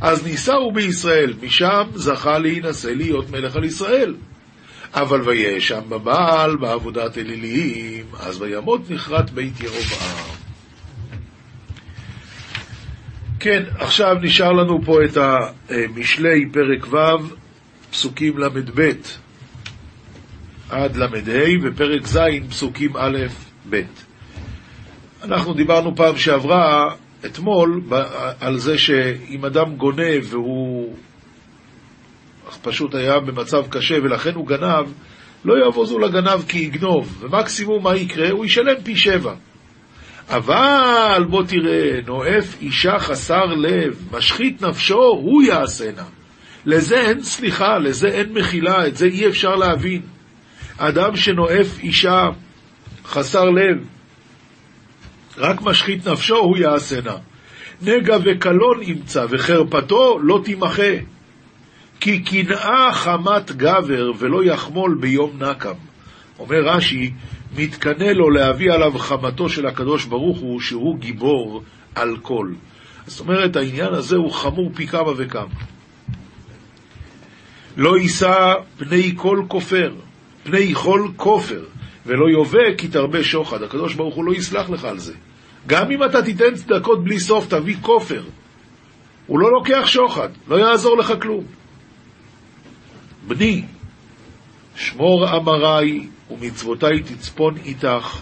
אז 0.00 0.26
נישאו 0.26 0.72
בישראל, 0.72 1.34
משם 1.42 1.82
זכה 1.94 2.38
להינשא 2.38 2.88
להיות 2.88 3.30
מלך 3.30 3.56
על 3.56 3.64
ישראל. 3.64 4.14
אבל 4.94 5.20
ויהיה 5.22 5.60
שם 5.60 5.80
בבעל 5.88 6.56
בעבודת 6.56 7.18
אלילים, 7.18 8.04
אז 8.20 8.42
וימות 8.42 8.90
נכרת 8.90 9.30
בית 9.30 9.60
ירובעם. 9.60 10.38
כן, 13.40 13.62
עכשיו 13.78 14.14
נשאר 14.22 14.52
לנו 14.52 14.80
פה 14.84 15.04
את 15.04 15.16
המשלי 15.16 16.44
פרק 16.52 16.92
ו', 16.92 17.47
פסוקים 17.98 18.38
ל"ב 18.38 18.92
עד 20.70 20.96
ל"ה, 20.96 21.06
ופרק 21.62 22.06
ז', 22.06 22.18
פסוקים 22.48 22.96
א', 22.96 23.18
ב'. 23.70 23.82
אנחנו 25.22 25.54
דיברנו 25.54 25.96
פעם 25.96 26.16
שעברה, 26.16 26.94
אתמול, 27.26 27.82
על 28.40 28.58
זה 28.58 28.78
שאם 28.78 29.44
אדם 29.44 29.76
גונב 29.76 30.22
והוא 30.24 30.96
פשוט 32.62 32.94
היה 32.94 33.20
במצב 33.20 33.66
קשה 33.70 33.94
ולכן 34.02 34.34
הוא 34.34 34.46
גנב, 34.46 34.86
לא 35.44 35.54
יבוזו 35.66 35.98
לגנב 35.98 36.42
כי 36.48 36.58
יגנוב, 36.58 37.18
ומקסימום 37.20 37.82
מה 37.82 37.96
יקרה? 37.96 38.30
הוא 38.30 38.44
ישלם 38.44 38.82
פי 38.84 38.96
שבע. 38.96 39.34
אבל 40.28 41.24
בוא 41.30 41.42
תראה, 41.42 42.00
נואף 42.06 42.60
אישה 42.60 42.98
חסר 42.98 43.44
לב, 43.44 44.08
משחית 44.12 44.62
נפשו, 44.62 45.02
הוא 45.02 45.42
יעשנה. 45.42 46.17
לזה 46.68 47.00
אין 47.00 47.22
סליחה, 47.22 47.78
לזה 47.78 48.08
אין 48.08 48.32
מחילה, 48.32 48.86
את 48.86 48.96
זה 48.96 49.06
אי 49.06 49.28
אפשר 49.28 49.54
להבין. 49.54 50.02
אדם 50.78 51.16
שנואף 51.16 51.78
אישה 51.78 52.28
חסר 53.04 53.44
לב, 53.44 53.84
רק 55.38 55.62
משחית 55.62 56.08
נפשו, 56.08 56.36
הוא 56.36 56.56
יעשנה. 56.56 57.16
נגע 57.82 58.16
וקלון 58.24 58.82
ימצא, 58.82 59.26
וחרפתו 59.30 60.18
לא 60.22 60.40
תימחה. 60.44 60.92
כי 62.00 62.22
קנאה 62.22 62.92
חמת 62.92 63.52
גבר 63.52 64.10
ולא 64.18 64.44
יחמול 64.44 64.98
ביום 65.00 65.42
נקם. 65.42 65.74
אומר 66.38 66.60
רש"י, 66.64 67.12
מתקנא 67.56 68.04
לו 68.04 68.30
להביא 68.30 68.72
עליו 68.72 68.98
חמתו 68.98 69.48
של 69.48 69.66
הקדוש 69.66 70.04
ברוך 70.04 70.38
הוא, 70.38 70.60
שהוא 70.60 70.98
גיבור 70.98 71.62
על 71.94 72.16
כל. 72.22 72.52
זאת 73.06 73.20
אומרת, 73.20 73.56
העניין 73.56 73.94
הזה 73.94 74.16
הוא 74.16 74.32
חמור 74.32 74.70
פי 74.74 74.86
כמה 74.86 75.12
וכמה. 75.16 75.77
לא 77.78 77.98
יישא 77.98 78.54
פני 78.78 79.12
כל 79.16 79.42
כופר, 79.48 79.92
פני 80.42 80.74
כל 80.74 81.08
כופר, 81.16 81.64
ולא 82.06 82.30
יובא 82.30 82.74
כי 82.78 82.88
תרבה 82.88 83.24
שוחד. 83.24 83.62
הקדוש 83.62 83.94
ברוך 83.94 84.14
הוא 84.14 84.24
לא 84.24 84.34
יסלח 84.34 84.70
לך 84.70 84.84
על 84.84 84.98
זה. 84.98 85.14
גם 85.66 85.90
אם 85.90 86.04
אתה 86.04 86.22
תיתן 86.22 86.54
צדקות 86.54 87.04
בלי 87.04 87.20
סוף, 87.20 87.46
תביא 87.48 87.76
כופר. 87.82 88.22
הוא 89.26 89.38
לא 89.38 89.52
לוקח 89.52 89.86
שוחד, 89.86 90.28
לא 90.48 90.56
יעזור 90.56 90.98
לך 90.98 91.12
כלום. 91.22 91.44
בני, 93.26 93.64
שמור 94.76 95.36
אמרי 95.36 96.06
ומצוותי 96.30 97.02
תצפון 97.04 97.56
איתך, 97.64 98.20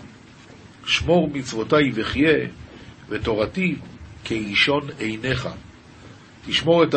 שמור 0.87 1.31
מצוותי 1.33 1.91
וחיה, 1.95 2.47
ותורתי 3.09 3.77
כאישון 4.25 4.83
עיניך. 4.99 5.49
תשמור 6.47 6.85
את, 6.85 6.95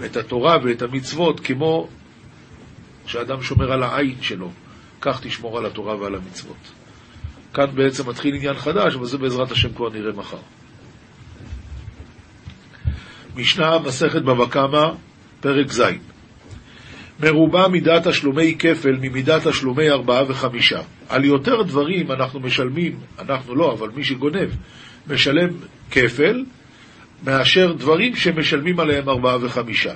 ה, 0.00 0.06
את 0.06 0.16
התורה 0.16 0.58
ואת 0.64 0.82
המצוות 0.82 1.40
כמו 1.40 1.88
שאדם 3.06 3.42
שומר 3.42 3.72
על 3.72 3.82
העין 3.82 4.22
שלו, 4.22 4.50
כך 5.00 5.20
תשמור 5.22 5.58
על 5.58 5.66
התורה 5.66 5.96
ועל 5.96 6.14
המצוות. 6.14 6.72
כאן 7.54 7.66
בעצם 7.74 8.08
מתחיל 8.08 8.34
עניין 8.34 8.54
חדש, 8.54 8.94
אבל 8.94 9.06
זה 9.06 9.18
בעזרת 9.18 9.50
השם 9.50 9.74
כבר 9.74 9.90
נראה 9.90 10.12
מחר. 10.12 10.38
משנה, 13.36 13.78
מסכת 13.78 14.22
בבא 14.22 14.46
קמא, 14.46 14.90
פרק 15.40 15.72
ז' 15.72 15.82
מרובה 17.20 17.68
מידת 17.68 18.08
תשלומי 18.08 18.56
כפל 18.58 18.96
ממידת 19.00 19.48
תשלומי 19.48 19.90
ארבעה 19.90 20.22
וחמישה. 20.28 20.80
על 21.08 21.24
יותר 21.24 21.62
דברים 21.62 22.12
אנחנו 22.12 22.40
משלמים, 22.40 22.98
אנחנו 23.18 23.54
לא, 23.54 23.72
אבל 23.72 23.88
מי 23.96 24.04
שגונב, 24.04 24.48
משלם 25.06 25.48
כפל, 25.90 26.44
מאשר 27.24 27.72
דברים 27.72 28.16
שמשלמים 28.16 28.80
עליהם 28.80 29.08
ארבעה 29.08 29.36
וחמישה. 29.40 29.92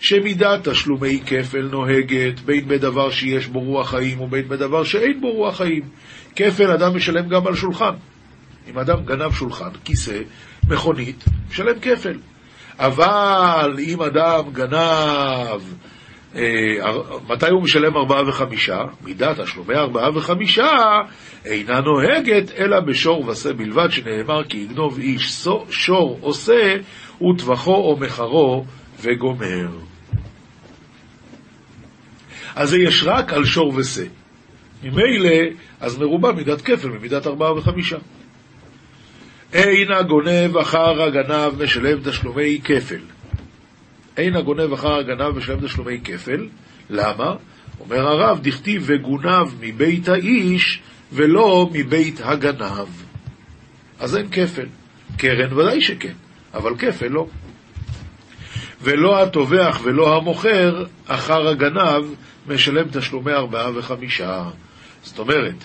שמידת 0.00 0.68
תשלומי 0.68 1.20
כפל 1.26 1.68
נוהגת 1.70 2.40
בין 2.40 2.68
בדבר 2.68 3.10
שיש 3.10 3.46
בו 3.46 3.60
רוח 3.60 3.90
חיים 3.90 4.20
ובין 4.20 4.48
בדבר 4.48 4.84
שאין 4.84 5.20
בו 5.20 5.32
רוח 5.32 5.56
חיים. 5.56 5.82
כפל 6.36 6.70
אדם 6.70 6.96
משלם 6.96 7.28
גם 7.28 7.46
על 7.46 7.54
שולחן. 7.54 7.94
אם 8.70 8.78
אדם 8.78 9.04
גנב 9.04 9.32
שולחן, 9.32 9.70
כיסא, 9.84 10.20
מכונית, 10.68 11.24
משלם 11.50 11.78
כפל. 11.82 12.18
אבל 12.78 13.76
אם 13.78 14.02
אדם 14.02 14.52
גנב 14.52 15.60
מתי 17.28 17.50
הוא 17.50 17.62
משלם 17.62 17.96
ארבעה 17.96 18.28
וחמישה? 18.28 18.78
מידת 19.04 19.40
תשלומי 19.40 19.74
ארבעה 19.74 20.16
וחמישה 20.16 20.76
אינה 21.44 21.80
נוהגת 21.80 22.50
אלא 22.58 22.80
בשור 22.80 23.28
ושה 23.28 23.52
בלבד, 23.52 23.88
שנאמר 23.90 24.44
כי 24.44 24.56
יגנוב 24.56 24.98
איש 24.98 25.46
שור 25.70 26.18
עושה 26.20 26.76
וטבחו 27.22 27.74
או 27.74 27.96
מחרו 28.00 28.64
וגומר. 29.00 29.68
אז 32.56 32.68
זה 32.68 32.78
יש 32.78 33.04
רק 33.06 33.32
על 33.32 33.44
שור 33.44 33.72
ושה. 33.76 34.04
ממילא, 34.82 35.50
אז 35.80 35.98
מרובה 35.98 36.32
מידת 36.32 36.60
כפל 36.60 36.88
ממידת 36.88 37.26
ארבעה 37.26 37.52
וחמישה. 37.52 37.98
אין 39.52 39.92
הגונב 39.92 40.56
אחר 40.56 41.02
הגנב 41.02 41.62
משלם 41.62 42.00
תשלומי 42.04 42.60
כפל. 42.64 43.17
אין 44.18 44.36
הגונב 44.36 44.72
אחר 44.72 44.94
הגנב 44.94 45.38
משלם 45.38 45.60
תשלומי 45.66 46.00
כפל. 46.04 46.48
למה? 46.90 47.34
אומר 47.80 48.08
הרב, 48.08 48.40
דכתיב 48.42 48.82
וגונב 48.86 49.48
מבית 49.60 50.08
האיש 50.08 50.80
ולא 51.12 51.70
מבית 51.72 52.20
הגנב. 52.24 52.88
אז 54.00 54.16
אין 54.16 54.28
כפל. 54.30 54.66
קרן 55.16 55.52
ודאי 55.52 55.80
שכן, 55.80 56.12
אבל 56.54 56.76
כפל 56.78 57.08
לא. 57.08 57.26
ולא 58.82 59.22
הטובח 59.22 59.80
ולא 59.82 60.16
המוכר 60.16 60.84
אחר 61.06 61.48
הגנב 61.48 62.04
משלם 62.46 62.88
תשלומי 62.92 63.32
ארבעה 63.32 63.70
וחמישה. 63.74 64.44
זאת 65.02 65.18
אומרת, 65.18 65.64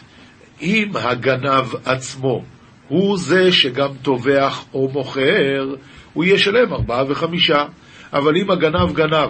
אם 0.62 0.92
הגנב 0.96 1.66
עצמו 1.86 2.44
הוא 2.88 3.18
זה 3.18 3.52
שגם 3.52 3.90
טובח 4.02 4.66
או 4.74 4.90
מוכר, 4.90 5.76
הוא 6.14 6.26
ישלם 6.26 6.74
ארבעה 6.74 7.04
וחמישה. 7.08 7.66
אבל 8.14 8.38
אם 8.38 8.52
הגנב 8.52 8.94
גנב, 8.94 9.30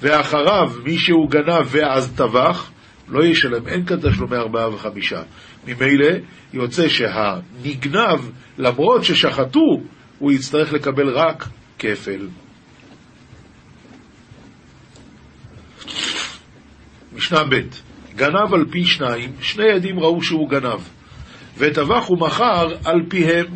ואחריו 0.00 0.72
מישהו 0.84 1.28
גנב 1.28 1.66
ואז 1.66 2.12
טבח, 2.16 2.70
לא 3.08 3.24
ישלם, 3.24 3.68
אין 3.68 3.84
כאן 3.84 3.96
תשלומי 4.10 4.36
ארבעה 4.36 4.74
וחמישה. 4.74 5.22
ממילא 5.66 6.10
יוצא 6.52 6.88
שהנגנב, 6.88 8.30
למרות 8.58 9.04
ששחטו, 9.04 9.80
הוא 10.18 10.32
יצטרך 10.32 10.72
לקבל 10.72 11.08
רק 11.08 11.48
כפל. 11.78 12.28
משנה 17.12 17.44
ב' 17.44 17.60
גנב 18.16 18.54
על 18.54 18.64
פי 18.70 18.84
שניים, 18.84 19.32
שני 19.40 19.72
עדים 19.72 20.00
ראו 20.00 20.22
שהוא 20.22 20.50
גנב, 20.50 20.80
וטבח 21.58 22.10
ומכר 22.10 22.68
על 22.84 23.00
פיהם, 23.08 23.46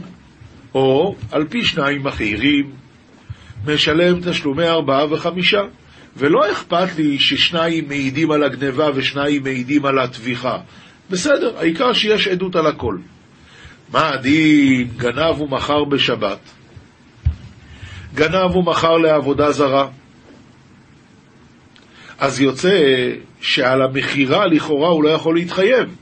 או 0.75 1.15
על 1.33 1.49
פי 1.49 1.65
שניים 1.65 2.07
אחרים, 2.07 2.73
משלם 3.67 4.21
תשלומי 4.21 4.67
ארבעה 4.67 5.13
וחמישה. 5.13 5.61
ולא 6.17 6.53
אכפת 6.53 6.97
לי 6.97 7.19
ששניים 7.19 7.89
מעידים 7.89 8.31
על 8.31 8.43
הגניבה 8.43 8.91
ושניים 8.95 9.43
מעידים 9.43 9.87
על 9.87 9.99
הטביחה. 9.99 10.59
בסדר, 11.11 11.59
העיקר 11.59 11.93
שיש 11.93 12.29
עדות 12.29 12.57
על 12.57 12.67
הכל. 12.67 12.97
מה 13.93 14.09
הדין 14.09 14.89
גנב 14.97 15.41
ומכר 15.41 15.85
בשבת? 15.85 16.39
גנב 18.15 18.57
ומכר 18.57 18.97
לעבודה 18.97 19.51
זרה. 19.51 19.89
אז 22.19 22.41
יוצא 22.41 22.79
שעל 23.41 23.83
המכירה 23.83 24.47
לכאורה 24.47 24.89
הוא 24.89 25.05
לא 25.05 25.09
יכול 25.09 25.35
להתחייב, 25.35 25.97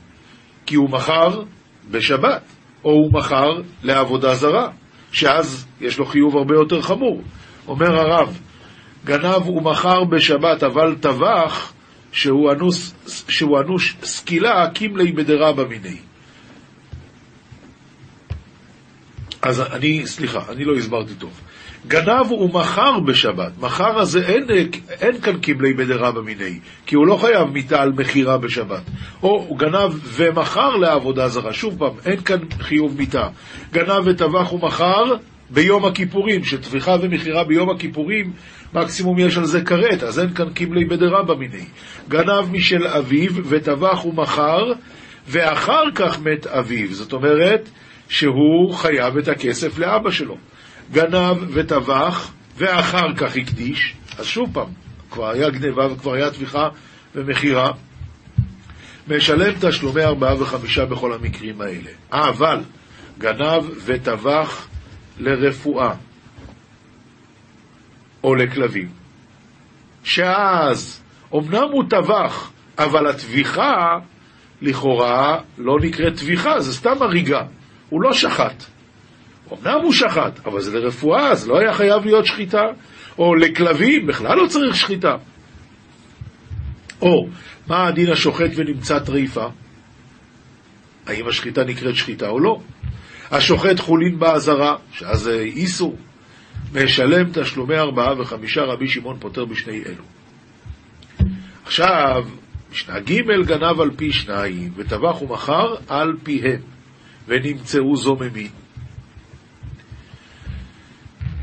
כי 0.65 0.75
הוא 0.75 0.89
מכר 0.89 1.43
בשבת, 1.91 2.41
או 2.83 2.91
הוא 2.91 3.13
מכר 3.13 3.61
לעבודה 3.83 4.35
זרה, 4.35 4.69
שאז 5.11 5.67
יש 5.81 5.97
לו 5.97 6.05
חיוב 6.05 6.37
הרבה 6.37 6.55
יותר 6.55 6.81
חמור. 6.81 7.21
אומר 7.67 7.99
הרב, 7.99 8.39
גנב 9.05 9.49
ומכר 9.49 10.03
בשבת, 10.03 10.63
אבל 10.63 10.95
טבח, 11.01 11.73
שהוא 12.11 12.51
אנוס, 12.51 12.93
שהוא 13.29 13.59
אנוש 13.59 13.95
סקילה, 14.03 14.69
קימלי 14.73 15.11
בדרבא 15.11 15.63
מיני. 15.63 15.97
אז 19.41 19.61
אני, 19.61 20.07
סליחה, 20.07 20.39
אני 20.49 20.65
לא 20.65 20.75
הסברתי 20.75 21.13
טוב. 21.13 21.41
גנב 21.87 22.31
ומכר 22.31 22.99
בשבת. 22.99 23.51
מכר 23.59 23.99
הזה 23.99 24.25
אין, 24.27 24.45
אין 24.89 25.21
כאן 25.21 25.39
קיבלי 25.39 25.73
בדרבא 25.73 26.21
מיני, 26.21 26.59
כי 26.85 26.95
הוא 26.95 27.07
לא 27.07 27.15
חייב 27.15 27.47
מיתה 27.49 27.81
על 27.81 27.91
מכירה 27.91 28.37
בשבת. 28.37 28.81
או 29.23 29.45
הוא 29.47 29.57
גנב 29.57 29.91
ומכר 30.03 30.69
לעבודה 30.69 31.27
זרה. 31.27 31.53
שוב 31.53 31.75
פעם, 31.79 31.93
אין 32.05 32.21
כאן 32.21 32.37
חיוב 32.59 32.97
מיתה. 32.97 33.27
גנב 33.73 34.01
וטבח 34.05 34.53
ומכר 34.53 35.03
ביום 35.49 35.85
הכיפורים, 35.85 36.43
שטביחה 36.43 36.95
ומכירה 37.01 37.43
ביום 37.43 37.69
הכיפורים, 37.69 38.33
מקסימום 38.73 39.19
יש 39.19 39.37
על 39.37 39.45
זה 39.45 39.61
כרת, 39.61 40.03
אז 40.03 40.19
אין 40.19 40.33
כאן 40.33 40.53
קיבלי 40.53 40.85
בדרבא 40.85 41.33
מיני. 41.33 41.65
גנב 42.09 42.51
משל 42.51 42.87
אביו 42.87 43.31
וטבח 43.49 44.05
ומכר, 44.05 44.73
ואחר 45.27 45.83
כך 45.95 46.19
מת 46.19 46.47
אביו. 46.47 46.93
זאת 46.93 47.13
אומרת 47.13 47.69
שהוא 48.09 48.73
חייב 48.73 49.17
את 49.17 49.27
הכסף 49.27 49.77
לאבא 49.79 50.11
שלו. 50.11 50.37
גנב 50.91 51.37
וטבח, 51.53 52.31
ואחר 52.57 53.13
כך 53.17 53.37
הקדיש, 53.37 53.93
אז 54.17 54.25
שוב 54.25 54.49
פעם, 54.53 54.69
כבר 55.11 55.29
היה 55.29 55.49
גניבה 55.49 55.93
וכבר 55.93 56.13
היה 56.13 56.31
טביחה 56.31 56.67
ומכירה, 57.15 57.71
משלם 59.07 59.53
תשלומי 59.61 60.03
ארבעה 60.03 60.41
וחמישה 60.41 60.85
בכל 60.85 61.13
המקרים 61.13 61.61
האלה. 61.61 61.89
אבל 62.11 62.59
גנב 63.19 63.63
וטבח 63.85 64.67
לרפואה 65.19 65.93
או 68.23 68.35
לכלבים, 68.35 68.89
שאז 70.03 71.01
אמנם 71.35 71.67
הוא 71.71 71.83
טבח, 71.89 72.51
אבל 72.77 73.07
הטביחה 73.07 73.99
לכאורה 74.61 75.39
לא 75.57 75.79
נקראת 75.81 76.15
טביחה, 76.15 76.59
זה 76.59 76.73
סתם 76.73 77.01
הריגה, 77.01 77.41
הוא 77.89 78.01
לא 78.01 78.13
שחט. 78.13 78.63
אמנם 79.53 79.79
הוא 79.83 79.93
שחט, 79.93 80.45
אבל 80.45 80.61
זה 80.61 80.79
לרפואה, 80.79 81.31
אז 81.31 81.47
לא 81.47 81.59
היה 81.59 81.73
חייב 81.73 82.05
להיות 82.05 82.25
שחיטה. 82.25 82.63
או 83.17 83.35
לכלבים, 83.35 84.07
בכלל 84.07 84.37
לא 84.37 84.47
צריך 84.47 84.75
שחיטה. 84.75 85.15
או, 87.01 87.27
מה 87.67 87.87
הדין 87.87 88.11
השוחט 88.11 88.51
ונמצא 88.55 88.99
טריפה? 88.99 89.45
האם 91.07 91.27
השחיטה 91.27 91.63
נקראת 91.63 91.95
שחיטה 91.95 92.29
או 92.29 92.39
לא? 92.39 92.59
השוחט 93.31 93.79
חולין 93.79 94.19
באזהרה, 94.19 94.75
שאז 94.91 95.19
זה 95.19 95.41
איסור, 95.41 95.97
משלם 96.73 97.29
תשלומי 97.33 97.75
ארבעה 97.75 98.19
וחמישה, 98.19 98.61
רבי 98.61 98.87
שמעון 98.87 99.17
פותר 99.19 99.45
בשני 99.45 99.83
אלו. 99.85 100.03
עכשיו, 101.65 102.25
משנה 102.71 102.99
ג' 102.99 103.21
גנב 103.45 103.81
על 103.81 103.91
פי 103.95 104.11
שניים, 104.11 104.71
וטבח 104.75 105.21
ומכר 105.21 105.75
על 105.87 106.13
פיהם, 106.23 106.61
ונמצאו 107.27 107.95
זוממים. 107.95 108.51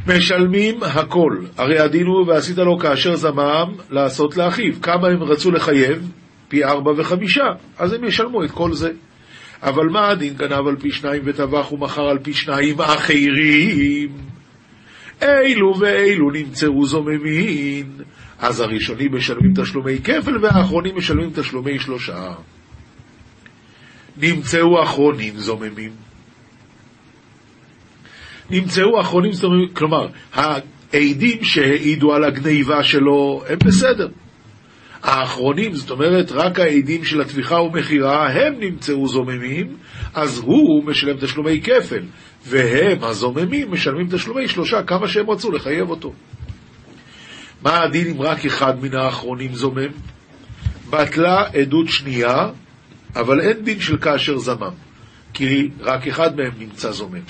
משלמים 0.07 0.83
הכל. 0.83 1.38
הרי 1.57 1.79
הדין 1.79 2.07
הוא 2.07 2.29
ועשית 2.29 2.59
לו 2.59 2.79
כאשר 2.79 3.17
זמם 3.17 3.73
לעשות 3.91 4.37
לאחיו. 4.37 4.73
כמה 4.83 5.09
הם 5.09 5.23
רצו 5.23 5.50
לחייב? 5.50 6.11
פי 6.49 6.64
ארבע 6.64 6.91
וחמישה. 6.97 7.45
אז 7.79 7.93
הם 7.93 8.05
ישלמו 8.05 8.45
את 8.45 8.50
כל 8.50 8.73
זה. 8.73 8.93
אבל 9.64 9.87
מה 9.88 10.09
הדין 10.09 10.35
גנב 10.35 10.66
על 10.66 10.76
פי 10.76 10.90
שניים 10.90 11.23
וטבח 11.25 11.73
ומכר 11.73 12.02
על 12.02 12.18
פי 12.18 12.35
שניים 12.35 12.80
אחרים? 12.80 14.09
אילו 15.23 15.78
ואילו 15.78 16.30
נמצאו 16.30 16.87
זוממין. 16.87 17.87
אז 18.38 18.61
הראשונים 18.61 19.14
משלמים 19.16 19.52
תשלומי 19.56 19.99
כפל 19.99 20.38
והאחרונים 20.42 20.97
משלמים 20.97 21.30
תשלומי 21.35 21.78
שלושה. 21.78 22.35
נמצאו 24.16 24.83
אחרונים 24.83 25.37
זוממים. 25.37 25.92
נמצאו 28.50 29.00
אחרונים, 29.00 29.33
כלומר, 29.73 30.09
העדים 30.35 31.44
שהעידו 31.44 32.14
על 32.14 32.25
הגניבה 32.25 32.85
שלו 32.85 33.42
הם 33.49 33.59
בסדר. 33.64 34.09
האחרונים, 35.04 35.75
זאת 35.75 35.90
אומרת, 35.90 36.32
רק 36.32 36.61
העדים 36.61 37.04
של 37.04 37.20
הטביחה 37.20 37.61
ומכירה, 37.61 38.30
הם 38.30 38.54
נמצאו 38.61 39.08
זוממים, 39.08 39.76
אז 40.14 40.38
הוא 40.38 40.84
משלם 40.84 41.16
תשלומי 41.16 41.61
כפל, 41.61 42.02
והם, 42.46 43.04
הזוממים, 43.04 43.70
משלמים 43.73 44.06
תשלומי 44.11 44.49
שלושה, 44.49 44.82
כמה 44.82 45.08
שהם 45.08 45.30
רצו 45.30 45.52
לחייב 45.52 45.90
אותו. 45.90 46.12
מה 47.62 47.82
הדין 47.82 48.06
אם 48.06 48.23
רק 48.23 48.45
אחד 48.47 48.82
מן 48.82 48.95
האחרונים 48.95 49.54
זומם? 49.54 49.93
בטלה 50.90 51.45
עדות 51.60 51.88
שנייה, 51.88 52.49
אבל 53.17 53.40
אין 53.40 53.64
דין 53.64 53.80
של 53.80 53.99
כאשר 53.99 54.38
זמם, 54.38 54.75
כי 55.34 55.69
רק 55.80 56.06
אחד 56.06 56.36
מהם 56.36 56.52
נמצא 56.58 56.93
זומם. 56.93 57.25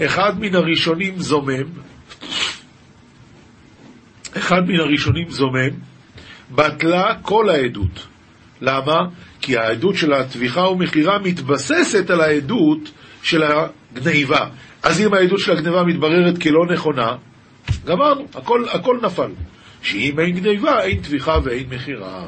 אחד 0.00 0.40
מן 0.40 0.54
הראשונים 0.54 1.18
זומם, 1.18 1.68
אחד 4.36 4.62
מן 4.68 4.80
הראשונים 4.80 5.30
זומם, 5.30 5.91
בטלה 6.54 7.14
כל 7.22 7.48
העדות. 7.50 8.06
למה? 8.60 8.98
כי 9.40 9.56
העדות 9.56 9.96
של 9.96 10.12
הטביחה 10.12 10.60
ומכירה 10.60 11.18
מתבססת 11.18 12.10
על 12.10 12.20
העדות 12.20 12.90
של 13.22 13.42
הגניבה. 13.42 14.48
אז 14.82 15.00
אם 15.00 15.14
העדות 15.14 15.38
של 15.38 15.52
הגניבה 15.52 15.82
מתבררת 15.82 16.42
כלא 16.42 16.66
נכונה, 16.72 17.16
גמרנו, 17.84 18.26
הכל, 18.34 18.64
הכל 18.68 18.98
נפל. 19.02 19.30
שאם 19.82 20.20
אין 20.20 20.30
גניבה, 20.30 20.82
אין 20.82 21.02
טביחה 21.02 21.38
ואין 21.44 21.68
מכירה. 21.70 22.26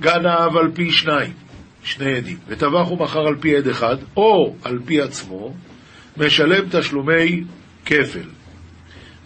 גנב 0.00 0.56
על 0.56 0.70
פי 0.74 0.92
שניים, 0.92 1.32
שני 1.84 2.16
עדים, 2.16 2.36
וטבח 2.48 2.90
ומכר 2.90 3.26
על 3.26 3.36
פי 3.40 3.56
עד 3.56 3.68
אחד, 3.68 3.96
או 4.16 4.54
על 4.62 4.78
פי 4.84 5.00
עצמו, 5.00 5.54
משלם 6.16 6.64
תשלומי 6.70 7.44
כפל, 7.86 8.28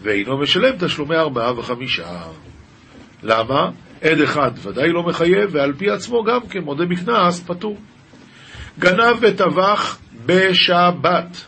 ואינו 0.02 0.38
משלם 0.38 0.76
תשלומי 0.78 1.16
ארבעה 1.16 1.58
וחמישה. 1.58 2.22
למה? 3.22 3.70
עד 4.02 4.20
אחד 4.20 4.50
ודאי 4.62 4.92
לא 4.92 5.02
מחייב, 5.02 5.50
ועל 5.52 5.72
פי 5.72 5.90
עצמו 5.90 6.24
גם 6.24 6.40
כן, 6.50 6.60
מודה 6.60 6.84
בקנס, 6.86 7.40
פטור. 7.46 7.78
גנב 8.78 9.16
וטבח 9.20 9.98
בשבת. 10.26 11.44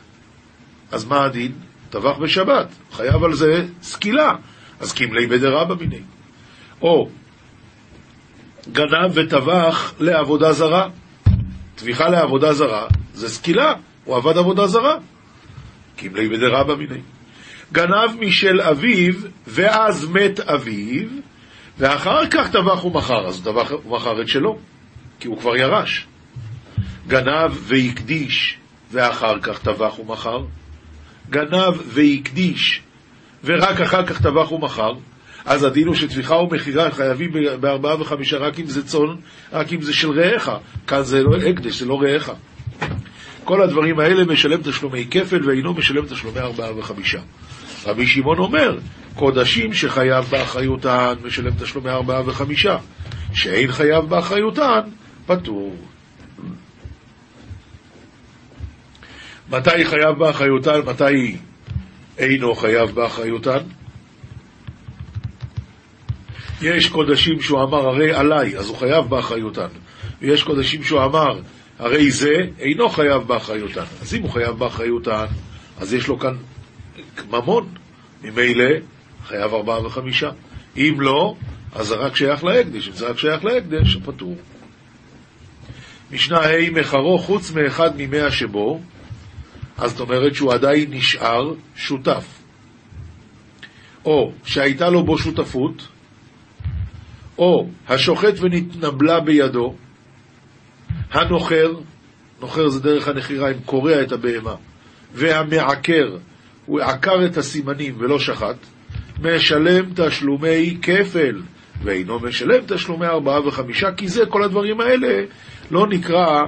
אז 0.92 1.04
מה 1.04 1.24
הדין? 1.24 1.52
טבח 1.90 2.18
בשבת, 2.18 2.68
חייב 2.92 3.24
על 3.24 3.32
זה 3.32 3.66
סקילה, 3.82 4.32
אז 4.80 4.92
קימלי 4.92 5.26
בדרבא 5.26 5.74
מיני. 5.74 6.00
או 6.82 7.08
גנב 8.72 9.10
וטבח 9.14 9.94
לעבודה 10.00 10.52
זרה. 10.52 10.88
טביחה 11.74 12.08
לעבודה 12.08 12.52
זרה 12.52 12.86
זה 13.14 13.28
סקילה, 13.28 13.74
הוא 14.04 14.16
עבד 14.16 14.38
עבודה 14.38 14.66
זרה. 14.66 14.96
קיבלי 15.96 16.28
בדרבא 16.28 16.74
מיני. 16.74 17.00
גנב 17.72 18.20
משל 18.20 18.60
אביו, 18.60 19.14
ואז 19.46 20.08
מת 20.08 20.40
אביו, 20.40 21.08
ואחר 21.78 22.26
כך 22.30 22.50
טבח 22.50 22.84
ומכר, 22.84 23.26
אז 23.26 23.42
טבח 23.42 23.72
ומכר 23.86 24.22
את 24.22 24.28
שלו, 24.28 24.58
כי 25.20 25.28
הוא 25.28 25.38
כבר 25.38 25.56
ירש. 25.56 26.06
גנב 27.08 27.50
והקדיש, 27.54 28.56
ואחר 28.92 29.40
כך 29.42 29.58
טבח 29.58 29.98
ומכר. 29.98 30.44
גנב 31.30 31.74
והקדיש, 31.86 32.80
ורק 33.44 33.80
אחר 33.80 34.06
כך 34.06 34.22
טבח 34.22 34.52
ומכר. 34.52 34.92
אז 35.44 35.64
הדין 35.64 35.86
הוא 35.86 35.94
שטביחה 35.94 36.34
ומכירה 36.34 36.90
חייבים 36.90 37.30
בארבעה 37.60 38.00
וחמישה 38.00 38.36
רק 38.36 38.58
אם 38.60 38.66
זה 38.66 38.86
צאן, 38.86 39.16
רק 39.52 39.72
אם 39.72 39.82
זה 39.82 39.92
של 39.94 40.10
רעך. 40.10 40.50
כאן 40.86 41.02
זה 41.02 41.22
לא 41.22 41.36
הקדש, 41.36 41.78
זה 41.78 41.86
לא 41.86 42.00
רעך. 42.02 42.30
כל 43.44 43.62
הדברים 43.62 44.00
האלה 44.00 44.24
משלם 44.24 44.62
תשלומי 44.62 45.06
כפל 45.10 45.48
ואינו 45.48 45.74
משלם 45.74 46.06
תשלומי 46.06 46.38
ארבעה 46.38 46.78
וחמישה. 46.78 47.20
רבי 47.86 48.06
שמעון 48.06 48.38
אומר, 48.38 48.78
קודשים 49.14 49.74
שחייב 49.74 50.24
באחריותן 50.30 51.14
משלם 51.24 51.54
תשלומי 51.54 51.90
ארבעה 51.90 52.22
וחמישה, 52.26 52.76
שאין 53.34 53.72
חייב 53.72 54.04
באחריותן, 54.04 54.80
פטור. 55.26 55.76
מתי 59.50 59.84
חייב 59.84 60.18
באחריותן, 60.18 60.80
מתי 60.86 61.36
אינו 62.18 62.54
חייב 62.54 62.90
באחריותן? 62.90 63.58
יש 66.62 66.88
קודשים 66.88 67.40
שהוא 67.40 67.62
אמר 67.62 67.88
הרי 67.88 68.12
עליי, 68.12 68.58
אז 68.58 68.68
הוא 68.68 68.76
חייב 68.76 69.04
באחריותן. 69.04 69.68
ויש 70.20 70.42
קודשים 70.42 70.84
שהוא 70.84 71.04
אמר 71.04 71.40
הרי 71.78 72.10
זה 72.10 72.34
אינו 72.58 72.88
חייב 72.88 73.22
באחריותן. 73.22 73.84
אז 74.02 74.14
אם 74.14 74.22
הוא 74.22 74.30
חייב 74.30 74.50
באחריותן, 74.58 75.26
אז 75.78 75.94
יש 75.94 76.08
לו 76.08 76.18
כאן 76.18 76.36
ממון. 77.30 77.68
ממילא 78.22 78.64
חייב 79.26 79.54
ארבעה 79.54 79.86
וחמישה. 79.86 80.30
אם 80.76 80.94
לא, 80.98 81.34
אז 81.72 81.86
זה 81.86 81.94
רק 81.94 82.16
שייך 82.16 82.44
להקדש. 82.44 82.88
אם 82.88 82.92
זה 82.92 83.06
רק 83.06 83.18
שייך 83.18 83.44
להקדש, 83.44 83.96
פטור. 83.96 84.36
משנה 86.12 86.38
ה' 86.38 86.70
מחרו 86.72 87.18
חוץ 87.18 87.50
מאחד 87.50 87.90
ממאה 87.96 88.30
שבו, 88.30 88.80
אז 89.78 89.90
זאת 89.90 90.00
אומרת 90.00 90.34
שהוא 90.34 90.52
עדיין 90.52 90.90
נשאר 90.90 91.54
שותף. 91.76 92.40
או 94.04 94.32
שהייתה 94.44 94.90
לו 94.90 95.04
בו 95.04 95.18
שותפות, 95.18 95.88
או 97.38 97.68
השוחט 97.88 98.34
ונתנבלה 98.40 99.20
בידו, 99.20 99.74
הנוחר, 101.10 101.72
נוחר 102.40 102.68
זה 102.68 102.80
דרך 102.80 103.08
הנחירה, 103.08 103.50
אם 103.50 103.60
קורע 103.64 104.02
את 104.02 104.12
הבהמה, 104.12 104.54
והמעקר, 105.14 106.16
הוא 106.66 106.80
עקר 106.80 107.26
את 107.26 107.36
הסימנים 107.36 107.94
ולא 107.98 108.18
שחט, 108.18 108.56
משלם 109.22 109.84
תשלומי 109.94 110.76
כפל, 110.82 111.42
ואינו 111.82 112.18
משלם 112.18 112.60
תשלומי 112.66 113.06
ארבעה 113.06 113.46
וחמישה, 113.46 113.92
כי 113.96 114.08
זה, 114.08 114.26
כל 114.26 114.42
הדברים 114.42 114.80
האלה, 114.80 115.24
לא 115.70 115.86
נקרא 115.86 116.42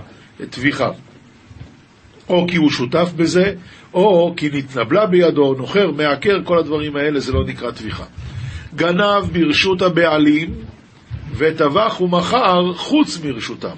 טביחה. 0.51 0.91
או 2.29 2.47
כי 2.49 2.57
הוא 2.57 2.71
שותף 2.71 3.13
בזה, 3.17 3.55
או 3.95 4.35
כי 4.37 4.51
נתנבלה 4.53 5.07
בידו, 5.07 5.55
נוחר, 5.55 5.91
מעקר, 5.91 6.45
כל 6.45 6.59
הדברים 6.59 6.97
האלה, 6.97 7.21
זה 7.21 7.33
לא 7.33 7.45
נקרא 7.45 7.71
טביחה. 7.71 8.05
גנב 8.75 9.25
ברשות 9.33 9.83
הבעלים, 9.83 10.55
וטבח 11.37 12.01
ומכר 12.01 12.73
חוץ 12.75 13.21
מרשותם. 13.25 13.77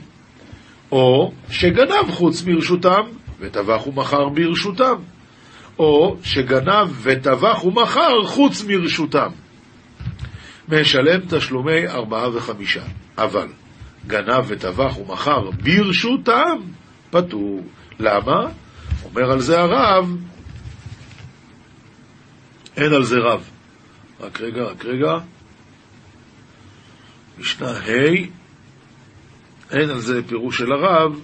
או 0.92 1.33
שגנב 1.50 2.11
חוץ 2.11 2.44
מרשותם, 2.44 3.02
וטבח 3.40 3.87
ומכר 3.87 4.28
ברשותם. 4.28 4.94
או 5.78 6.16
שגנב 6.22 6.88
וטבח 7.02 7.64
ומכר 7.64 8.24
חוץ 8.26 8.64
מרשותם. 8.64 9.30
משלם 10.68 11.20
תשלומי 11.28 11.88
ארבעה 11.88 12.37
וחמישה. 12.37 12.82
אבל 13.18 13.48
גנב 14.06 14.44
וטבח 14.46 14.98
ומכר 14.98 15.50
ברשותם, 15.50 16.58
פטור. 17.10 17.62
למה? 18.00 18.46
אומר 19.04 19.32
על 19.32 19.40
זה 19.40 19.60
הרב, 19.60 20.16
אין 22.76 22.92
על 22.92 23.04
זה 23.04 23.16
רב. 23.18 23.50
רק 24.20 24.40
רגע, 24.40 24.62
רק 24.62 24.84
רגע. 24.84 25.12
משנה 27.38 27.70
ה', 27.70 28.26
אין 29.70 29.90
על 29.90 29.98
זה 29.98 30.28
פירוש 30.28 30.58
של 30.58 30.72
הרב. 30.72 31.20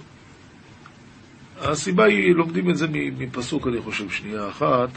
הסיבה 1.61 2.05
היא, 2.05 2.35
לומדים 2.35 2.69
את 2.69 2.77
זה 2.77 2.87
מפסוק, 2.91 3.67
אני 3.67 3.81
חושב, 3.81 4.09
שנייה 4.09 4.49
אחת. 4.49 4.89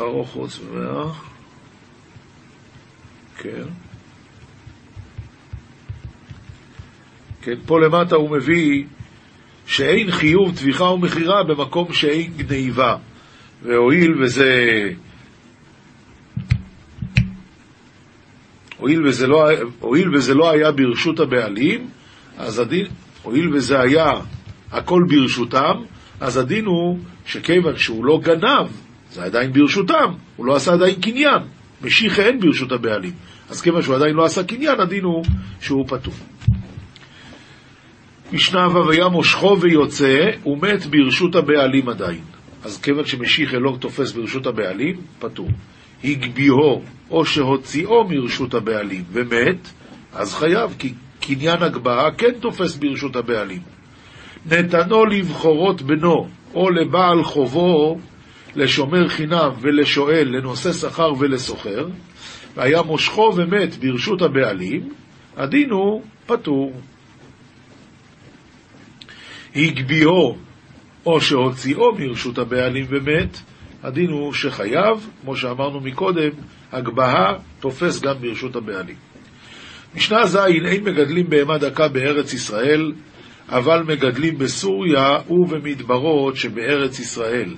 ארוך 0.00 0.30
חוץ 0.30 0.60
ממאה? 0.60 1.12
כן. 3.38 3.64
כן, 7.42 7.54
פה 7.66 7.80
למטה 7.80 8.16
הוא 8.16 8.30
מביא 8.30 8.84
שאין 9.66 10.10
חיוב 10.10 10.56
טביחה 10.56 10.84
ומכירה 10.84 11.44
במקום 11.44 11.92
שאין 11.92 12.32
גניבה. 12.36 12.96
והואיל 13.62 14.22
וזה... 14.22 14.90
הואיל 18.78 19.06
וזה 19.06 19.26
לא, 19.26 19.48
הואיל 19.80 20.16
וזה 20.16 20.34
לא 20.34 20.50
היה 20.50 20.72
ברשות 20.72 21.20
הבעלים, 21.20 21.90
אז 22.38 22.58
הדין, 22.58 22.86
הואיל 23.22 23.54
וזה 23.54 23.80
היה 23.80 24.12
הכל 24.72 25.02
ברשותם, 25.08 25.74
אז 26.20 26.36
הדין 26.36 26.64
הוא 26.64 26.98
שכיוון 27.26 27.76
שהוא 27.76 28.04
לא 28.04 28.20
גנב, 28.22 28.68
זה 29.10 29.24
עדיין 29.24 29.52
ברשותם, 29.52 30.12
הוא 30.36 30.46
לא 30.46 30.56
עשה 30.56 30.72
עדיין 30.72 30.94
קניין. 30.94 31.42
משיחה 31.82 32.22
אין 32.22 32.40
ברשות 32.40 32.72
הבעלים. 32.72 33.12
אז 33.50 33.62
כיוון 33.62 33.82
שהוא 33.82 33.94
עדיין 33.94 34.14
לא 34.14 34.24
עשה 34.24 34.44
קניין, 34.44 34.80
הדין 34.80 35.04
הוא 35.04 35.24
שהוא 35.60 35.84
פטור. 35.88 36.14
משנה 38.32 38.68
ו' 38.68 38.90
היה 38.90 39.08
מושכו 39.08 39.60
ויוצא, 39.60 40.30
הוא 40.42 40.58
מת 40.58 40.86
ברשות 40.86 41.34
הבעלים 41.34 41.88
עדיין. 41.88 42.20
אז 42.64 42.80
כיוון 42.80 43.06
שמשיחה 43.06 43.56
לא 43.58 43.76
תופס 43.80 44.12
ברשות 44.12 44.46
הבעלים, 44.46 44.96
פטור. 45.18 45.48
הגביהו 46.04 46.82
או 47.10 47.24
שהוציאו 47.24 48.08
מרשות 48.08 48.54
הבעלים 48.54 49.04
ומת, 49.12 49.68
אז 50.12 50.34
חייב, 50.34 50.74
כי 50.78 50.94
קניין 51.20 51.62
הגבהה 51.62 52.10
כן 52.18 52.32
תופס 52.40 52.76
ברשות 52.76 53.16
הבעלים. 53.16 53.77
נתנו 54.50 55.04
לבחורות 55.04 55.82
בנו 55.82 56.28
או 56.54 56.70
לבעל 56.70 57.24
חובו 57.24 57.98
לשומר 58.56 59.08
חינם 59.08 59.50
ולשואל, 59.60 60.28
לנושא 60.28 60.72
שכר 60.72 61.12
ולסוחר, 61.18 61.88
והיה 62.56 62.82
מושכו 62.82 63.32
ומת 63.36 63.76
ברשות 63.76 64.22
הבעלים, 64.22 64.88
הדין 65.36 65.70
הוא 65.70 66.02
פטור. 66.26 66.72
הגביהו 69.54 70.36
או 71.06 71.20
שהוציאו 71.20 71.94
מרשות 71.98 72.38
הבעלים 72.38 72.86
ומת, 72.88 73.40
הדין 73.82 74.10
הוא 74.10 74.32
שחייב, 74.32 75.08
כמו 75.22 75.36
שאמרנו 75.36 75.80
מקודם, 75.80 76.30
הגבהה 76.72 77.34
תופס 77.60 78.00
גם 78.00 78.14
ברשות 78.20 78.56
הבעלים. 78.56 78.96
משנה 79.94 80.26
ז' 80.26 80.36
אין 80.36 80.84
מגדלים 80.84 81.30
בהמה 81.30 81.58
דקה 81.58 81.88
בארץ 81.88 82.32
ישראל, 82.32 82.92
אבל 83.48 83.82
מגדלים 83.82 84.38
בסוריה 84.38 85.18
ובמדברות 85.30 86.36
שבארץ 86.36 86.98
ישראל. 86.98 87.54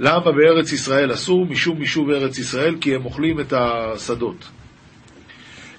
למה 0.00 0.32
בארץ 0.32 0.72
ישראל 0.72 1.12
אסור? 1.12 1.46
משום 1.46 1.82
משוב 1.82 2.10
ארץ 2.10 2.38
ישראל, 2.38 2.76
כי 2.80 2.94
הם 2.94 3.04
אוכלים 3.04 3.40
את 3.40 3.52
השדות. 3.56 4.48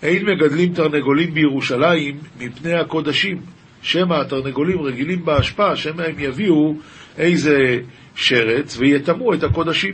אין 0.04 0.26
מגדלים 0.26 0.73
תרנגולים 0.73 1.34
בירושלים 1.34 2.19
מפני 2.39 2.73
הקודשים, 2.73 3.41
שמא 3.82 4.13
התרנגולים 4.13 4.82
רגילים 4.82 5.26
באשפה, 5.26 5.76
שמא 5.76 6.02
הם 6.02 6.15
יביאו 6.19 6.76
איזה 7.17 7.58
שרץ 8.15 8.78
ויטמאו 8.78 9.34
את 9.34 9.43
הקודשים. 9.43 9.93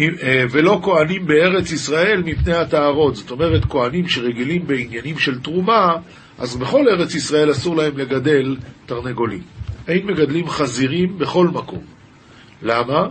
אה, 0.00 0.44
ולא 0.50 0.80
כהנים 0.82 1.26
בארץ 1.26 1.72
ישראל 1.72 2.22
מפני 2.24 2.54
הטהרות. 2.54 3.16
זאת 3.16 3.30
אומרת, 3.30 3.64
כהנים 3.64 4.08
שרגילים 4.08 4.66
בעניינים 4.66 5.18
של 5.18 5.38
תרומה, 5.40 5.92
אז 6.38 6.56
בכל 6.56 6.88
ארץ 6.88 7.14
ישראל 7.14 7.50
אסור 7.50 7.76
להם 7.76 7.98
לגדל 7.98 8.56
תרנגולים. 8.86 9.42
אין 9.88 10.06
מגדלים 10.06 10.48
חזירים 10.48 11.18
בכל 11.18 11.48
מקום. 11.48 11.82
למה? 12.62 13.08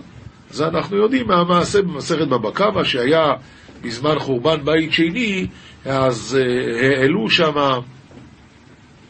זה 0.49 0.67
אנחנו 0.67 0.97
יודעים 0.97 1.27
מהמעשה 1.27 1.81
במסכת 1.81 2.27
בבא 2.27 2.51
קמא, 2.51 2.83
שהיה 2.83 3.33
בזמן 3.81 4.19
חורבן 4.19 4.65
בית 4.65 4.93
שני, 4.93 5.47
אז 5.85 6.37
uh, 6.39 6.85
העלו 6.99 7.29
שם 7.29 7.53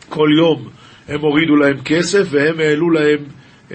כל 0.10 0.30
יום, 0.38 0.70
הם 1.08 1.22
הורידו 1.22 1.56
להם 1.56 1.78
כסף 1.86 2.28
והם 2.30 2.60
העלו 2.60 2.90
להם 2.90 3.20
uh, 3.70 3.74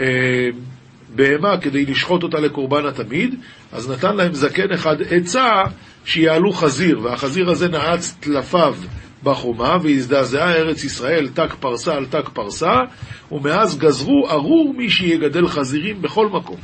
בהמה 1.15 1.59
כדי 1.61 1.87
לשחוט 1.87 2.23
אותה 2.23 2.41
לקורבן 2.41 2.87
התמיד, 2.87 3.35
אז 3.73 3.91
נתן 3.91 4.17
להם 4.17 4.35
זקן 4.35 4.73
אחד 4.73 4.97
עצה 5.11 5.63
שיעלו 6.05 6.53
חזיר, 6.53 7.01
והחזיר 7.03 7.51
הזה 7.51 7.69
נעץ 7.69 8.17
טלפיו 8.21 8.75
בחומה, 9.23 9.77
והזדעזעה 9.83 10.55
ארץ 10.55 10.85
ישראל 10.85 11.29
תק 11.29 11.55
פרסה 11.61 11.95
על 11.95 12.07
תק 12.07 12.29
פרסה, 12.29 12.75
ומאז 13.33 13.79
גזרו 13.79 14.29
ארור 14.31 14.75
מי 14.77 14.91
שיגדל 14.91 15.49
חזירים 15.49 16.03
בכל 16.03 16.29
מקום. 16.29 16.59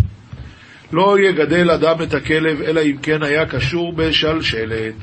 לא 0.92 1.16
יגדל 1.20 1.70
אדם 1.70 2.02
את 2.02 2.14
הכלב, 2.14 2.62
אלא 2.62 2.80
אם 2.80 2.96
כן 3.02 3.22
היה 3.22 3.46
קשור 3.46 3.92
בשלשלת. 3.92 4.94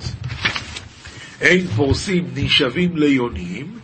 אין 1.41 1.67
פורסים 1.67 2.25
נשאבים 2.35 2.97
ליונים, 2.97 3.79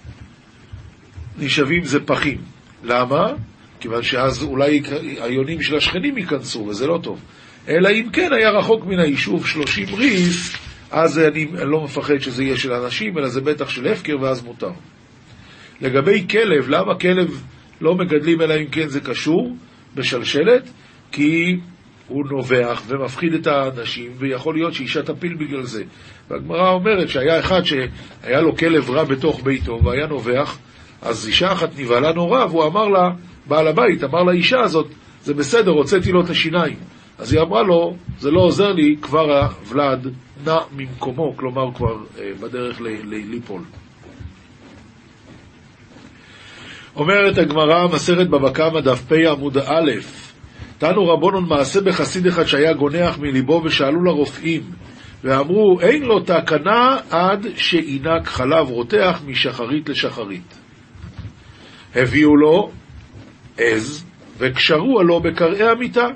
נשאבים 1.38 1.84
זה 1.84 2.00
פחים. 2.00 2.38
למה? 2.84 3.34
כיוון 3.80 4.04
שאז 4.04 4.44
אולי 4.44 4.82
היונים 5.22 5.62
של 5.62 5.76
השכנים 5.76 6.18
ייכנסו, 6.18 6.60
וזה 6.60 6.88
לא 6.88 7.00
טוב. 7.04 7.22
אלא 7.68 7.90
אם 7.90 8.10
כן 8.14 8.34
היה 8.34 8.50
רחוק 8.50 8.86
מן 8.86 9.00
היישוב 9.00 9.48
שלושים 9.48 9.96
ריס, 9.96 10.56
אז 10.92 11.20
אני, 11.20 11.48
לא 11.66 11.84
מפחד 11.84 12.18
שזה 12.18 12.44
יהיה 12.44 12.58
של 12.58 12.74
אנשים, 12.74 13.18
אלא 13.18 13.28
זה 13.28 13.42
בטח 13.42 13.70
של 13.70 13.88
הפקר, 13.88 14.22
ואז 14.22 14.44
מותר. 14.44 14.72
לגבי 15.82 16.28
כלב, 16.30 16.70
למה 16.70 16.96
כלב 16.96 17.44
לא 17.82 17.96
מגדלים 17.96 18.42
אלא 18.42 18.54
אם 18.54 18.68
כן 18.68 18.88
זה 18.88 19.00
קשור 19.00 19.56
בשלשלת? 19.96 20.70
כי 21.12 21.58
הוא 22.08 22.26
נובח 22.26 22.82
ומפחיד 22.88 23.34
את 23.34 23.48
האנשים, 23.48 24.12
ויכול 24.18 24.56
להיות 24.56 24.74
שאישה 24.74 25.02
תפיל 25.04 25.36
בגלל 25.36 25.64
זה. 25.64 25.84
והגמרא 26.30 26.70
אומרת 26.70 27.10
שהיה 27.10 27.40
אחד 27.40 27.62
שהיה 27.64 28.42
לו 28.42 28.58
כלב 28.58 28.90
רע 28.90 29.04
בתוך 29.04 29.44
ביתו 29.44 29.80
והיה 29.84 30.08
נובח, 30.08 30.58
אז 31.02 31.28
אישה 31.28 31.52
אחת 31.52 31.70
נבהלה 31.78 32.14
נורא, 32.14 32.46
והוא 32.46 32.66
אמר 32.66 32.88
לה, 32.88 33.10
בעל 33.48 33.68
הבית 33.68 34.04
אמר 34.04 34.24
לאישה 34.24 34.60
הזאת, 34.60 34.88
זה 35.24 35.34
בסדר, 35.34 35.72
הוצאתי 35.72 36.12
לו 36.12 36.22
את 36.22 36.30
השיניים. 36.30 36.76
אז 37.20 37.34
היא 37.34 37.42
אמרה 37.42 37.64
לו, 37.64 37.96
זה 38.20 38.32
לא 38.32 38.42
עוזר 38.42 38.72
לי, 38.72 38.96
כבר 39.02 39.44
הוולד 39.44 40.08
נע 40.46 40.58
ממקומו, 40.76 41.38
כלומר 41.38 41.74
כבר 41.76 41.98
אה, 42.20 42.32
בדרך 42.40 42.82
ליפול. 43.06 43.62
אומרת 46.96 47.38
הגמרא, 47.38 47.88
מסרת 47.88 48.30
בבא 48.30 48.50
קמא, 48.52 48.80
דף 48.80 49.02
פ 49.08 49.12
עמוד 49.12 49.58
א', 49.58 49.92
תנו 50.78 51.08
רבונון 51.08 51.46
מעשה 51.50 51.82
בחסיד 51.82 52.28
אחד 52.28 52.46
שהיה 52.46 52.74
גונח 52.74 53.18
מליבו 53.20 53.62
ושאלו 53.66 54.04
לרופאים 54.04 54.62
ואמרו, 55.24 55.80
אין 55.82 56.04
לו 56.04 56.20
תקנה 56.20 56.98
עד 57.10 57.48
שינק 57.56 58.28
חלב 58.28 58.70
רותח 58.70 59.22
משחרית 59.26 59.90
לשחרית. 59.90 60.58
הביאו 61.96 62.36
לו 62.36 62.72
עז 63.58 64.06
וקשרו 64.38 65.04
לו 65.04 65.20
בקרעי 65.20 65.70
המיטה, 65.70 66.08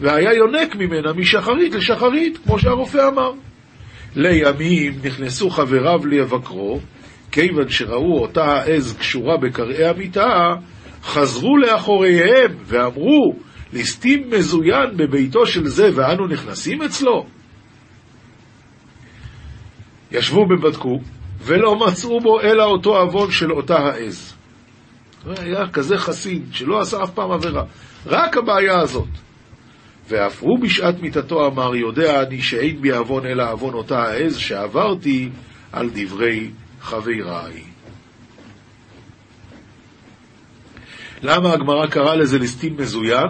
והיה 0.00 0.34
יונק 0.34 0.74
ממנה 0.74 1.12
משחרית 1.12 1.74
לשחרית, 1.74 2.38
כמו 2.44 2.58
שהרופא 2.58 3.08
אמר. 3.08 3.32
לימים 4.16 4.92
נכנסו 5.04 5.50
חבריו 5.50 6.06
לבקרו, 6.06 6.80
כיוון 7.32 7.68
שראו 7.68 8.20
אותה 8.20 8.44
העז 8.44 8.96
קשורה 8.98 9.36
בקרעי 9.36 9.84
המיטה, 9.86 10.54
חזרו 11.02 11.56
לאחוריהם 11.56 12.56
ואמרו, 12.64 13.36
ליסטים 13.72 14.30
מזוין 14.30 14.96
בביתו 14.96 15.46
של 15.46 15.66
זה 15.66 15.90
ואנו 15.94 16.26
נכנסים 16.26 16.82
אצלו? 16.82 17.26
ישבו 20.12 20.40
ובדקו, 20.40 21.00
ולא 21.42 21.76
מצאו 21.86 22.20
בו 22.20 22.40
אלא 22.40 22.64
אותו 22.64 22.98
עוון 22.98 23.30
של 23.30 23.52
אותה 23.52 23.78
העז. 23.78 24.34
היה 25.26 25.68
כזה 25.68 25.98
חסיד, 25.98 26.42
שלא 26.52 26.80
עשה 26.80 27.04
אף 27.04 27.10
פעם 27.10 27.32
עבירה. 27.32 27.64
רק 28.06 28.36
הבעיה 28.36 28.80
הזאת. 28.80 29.08
ואף 30.08 30.42
הוא 30.42 30.58
בשעת 30.62 31.00
מיתתו 31.00 31.46
אמר, 31.46 31.76
יודע 31.76 32.22
אני 32.22 32.42
שאין 32.42 32.80
בי 32.80 32.90
עוון 32.90 33.26
אלא 33.26 33.52
עוון 33.52 33.74
אותה 33.74 34.02
העז 34.02 34.36
שעברתי 34.36 35.28
על 35.72 35.90
דברי 35.94 36.50
חבריי. 36.80 37.62
למה 41.22 41.52
הגמרא 41.52 41.86
קראה 41.86 42.16
לזה 42.16 42.38
ליסטים 42.38 42.76
מזוין? 42.76 43.28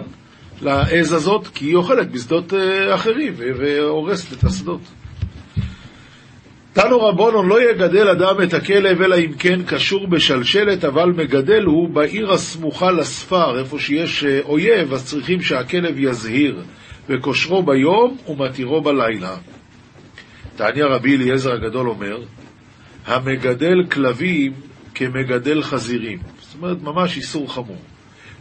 לעז 0.61 1.13
הזאת, 1.13 1.47
כי 1.47 1.65
היא 1.65 1.75
אוכלת 1.75 2.11
בשדות 2.11 2.53
אה, 2.53 2.95
אחרים 2.95 3.33
והורסת 3.37 4.33
את 4.33 4.43
השדות. 4.43 4.81
תנו 6.81 7.01
רבונון 7.01 7.47
לא 7.47 7.71
יגדל 7.71 8.07
אדם 8.07 8.43
את 8.43 8.53
הכלב 8.53 9.01
אלא 9.01 9.15
אם 9.15 9.33
כן 9.39 9.63
קשור 9.63 10.07
בשלשלת, 10.07 10.85
אבל 10.85 11.09
מגדל 11.09 11.63
הוא 11.63 11.89
בעיר 11.89 12.31
הסמוכה 12.31 12.91
לספר, 12.91 13.59
איפה 13.59 13.79
שיש 13.79 14.23
אה, 14.23 14.39
אויב, 14.43 14.93
אז 14.93 15.05
צריכים 15.05 15.41
שהכלב 15.41 15.99
יזהיר, 15.99 16.63
וקושרו 17.09 17.63
ביום 17.63 18.17
ומתירו 18.27 18.81
בלילה. 18.81 19.35
תעניה 20.55 20.85
רבי 20.85 21.15
אליעזר 21.15 21.53
הגדול 21.53 21.89
אומר, 21.89 22.17
המגדל 23.05 23.83
כלבים 23.91 24.53
כמגדל 24.95 25.61
חזירים. 25.61 26.19
זאת 26.39 26.55
אומרת, 26.55 26.81
ממש 26.81 27.17
איסור 27.17 27.53
חמור. 27.53 27.81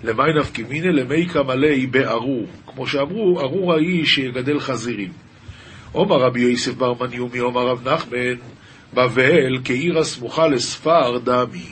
למי 0.05 0.23
מיניה 0.69 0.93
למי 0.93 1.27
קמלי 1.27 1.87
בארור. 1.87 2.47
כמו 2.67 2.87
שאמרו, 2.87 3.41
ארור 3.41 3.75
האיש 3.75 4.15
שיגדל 4.15 4.61
חזירים. 4.61 5.28
עומר 5.93 6.17
רבי 6.17 6.41
יוסף 6.41 6.75
בר 6.75 6.93
מניומי, 7.01 7.39
עומר 7.39 7.67
רב 7.67 7.89
נחמן, 7.89 8.35
בבל 8.95 9.59
כעיר 9.65 9.99
הסמוכה 9.99 10.49
לספר 10.49 11.19
דמי. 11.19 11.67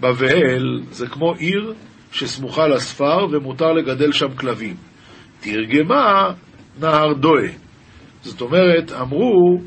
בבל 0.00 0.82
זה 0.90 1.06
כמו 1.06 1.34
עיר 1.34 1.74
שסמוכה 2.12 2.68
לספר 2.68 3.26
ומותר 3.30 3.72
לגדל 3.72 4.12
שם 4.12 4.34
כלבים. 4.36 4.76
תרגמה 5.40 6.30
נהר 6.80 7.12
דואה. 7.12 7.48
זאת 8.22 8.40
אומרת, 8.40 8.92
אמרו 9.00 9.60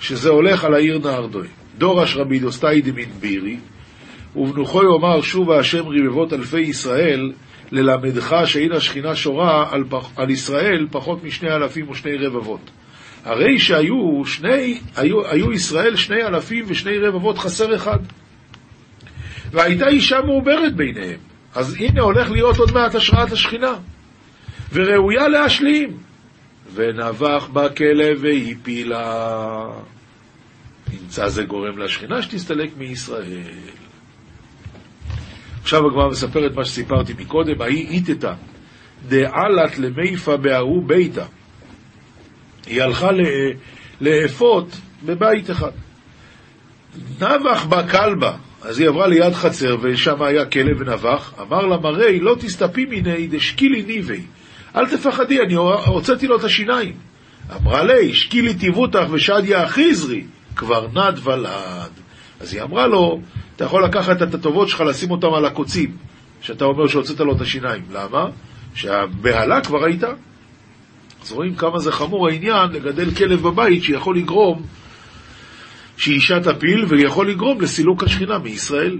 שזה 0.00 0.30
הולך 0.30 0.64
על 0.64 0.74
העיר 0.74 0.98
נהר 0.98 1.26
דואה. 1.26 1.48
דורש 1.78 2.16
רבי 2.16 2.38
דוסטאי 2.38 2.80
דמין 2.80 3.10
בירי, 3.20 3.56
ובנוחו 4.36 4.80
יאמר 4.82 5.20
שובה 5.20 5.58
השם 5.58 5.82
רבבות 5.86 6.32
אלפי 6.32 6.60
ישראל, 6.60 7.32
ללמדך 7.72 8.36
שאין 8.44 8.72
השכינה 8.72 9.16
שורה 9.16 9.68
על, 9.70 9.84
פח, 9.88 10.10
על 10.16 10.30
ישראל 10.30 10.86
פחות 10.90 11.24
משני 11.24 11.50
אלפים 11.50 11.90
ושני 11.90 12.16
רבבות. 12.16 12.70
הרי 13.24 13.58
שהיו 13.58 14.22
שני, 14.26 14.78
היו, 14.96 15.26
היו 15.26 15.52
ישראל 15.52 15.96
שני 15.96 16.22
אלפים 16.22 16.64
ושני 16.68 16.98
רבבות 16.98 17.38
חסר 17.38 17.76
אחד. 17.76 17.98
והייתה 19.50 19.88
אישה 19.88 20.16
מעוברת 20.20 20.76
ביניהם. 20.76 21.18
אז 21.54 21.76
הנה 21.78 22.02
הולך 22.02 22.30
להיות 22.30 22.56
עוד 22.56 22.72
מעט 22.74 22.94
השראת 22.94 23.32
השכינה. 23.32 23.74
וראויה 24.72 25.28
להשלים. 25.28 25.96
ונבח 26.74 27.48
בכלב 27.52 28.18
והפילה. 28.22 29.66
נמצא 30.92 31.28
זה 31.28 31.42
גורם 31.44 31.78
לשכינה 31.78 32.22
שתסתלק 32.22 32.70
מישראל. 32.76 33.85
עכשיו 35.66 35.86
הגמרא 35.86 36.08
מספרת 36.08 36.54
מה 36.54 36.64
שסיפרתי 36.64 37.12
מקודם, 37.18 37.62
ההיא 37.62 37.88
איתתה 37.88 38.34
דעלת 39.08 39.78
למיפה 39.78 40.36
בהוא 40.36 40.82
ביתה. 40.86 41.24
היא 42.66 42.82
הלכה 42.82 43.08
לאפות 44.00 44.68
בבית 45.04 45.50
אחד. 45.50 45.70
נבח 47.20 47.64
בה 47.68 47.88
כלבה, 47.88 48.36
אז 48.62 48.80
היא 48.80 48.88
עברה 48.88 49.06
ליד 49.06 49.32
חצר 49.32 49.76
ושם 49.82 50.22
היה 50.22 50.46
כלב 50.46 50.80
ונבח, 50.80 51.34
אמר 51.40 51.66
לה 51.66 51.76
מראי 51.76 52.20
לא 52.20 52.36
תסתפי 52.40 52.84
מיני 52.84 53.26
דשקילי 53.26 53.82
ניבי, 53.82 54.22
אל 54.76 54.86
תפחדי, 54.86 55.40
אני 55.40 55.54
הוצאתי 55.86 56.26
לו 56.26 56.36
את 56.36 56.44
השיניים. 56.44 56.92
אמרה 57.56 57.84
לי, 57.84 58.14
שקילי 58.14 58.54
טיבותך 58.54 59.10
ושדיה 59.10 59.64
אחיזרי, 59.64 60.24
כבר 60.56 60.86
נד 60.94 61.18
ולד. 61.22 62.05
אז 62.40 62.54
היא 62.54 62.62
אמרה 62.62 62.86
לו, 62.86 63.20
אתה 63.56 63.64
יכול 63.64 63.84
לקחת 63.84 64.22
את 64.22 64.34
הטובות 64.34 64.68
שלך, 64.68 64.80
לשים 64.80 65.10
אותם 65.10 65.34
על 65.34 65.44
הקוצים, 65.44 65.96
שאתה 66.40 66.64
אומר 66.64 66.86
שהוצאת 66.86 67.20
לו 67.20 67.36
את 67.36 67.40
השיניים. 67.40 67.82
למה? 67.92 68.26
שהבהלה 68.74 69.60
כבר 69.60 69.84
הייתה. 69.84 70.12
אז 71.22 71.32
רואים 71.32 71.54
כמה 71.54 71.78
זה 71.78 71.92
חמור 71.92 72.28
העניין 72.28 72.70
לגדל 72.72 73.14
כלב 73.14 73.42
בבית 73.42 73.82
שיכול 73.82 74.18
לגרום 74.18 74.62
שאישה 75.96 76.40
תפיל 76.40 76.84
ויכול 76.88 77.30
לגרום 77.30 77.60
לסילוק 77.60 78.02
השכינה 78.02 78.38
מישראל. 78.38 78.98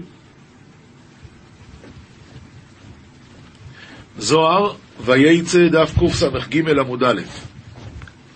זוהר, 4.17 4.73
וייצא 5.05 5.67
דף 5.67 5.93
קס"ג 5.99 6.79
עמוד 6.79 7.03
א' 7.03 7.21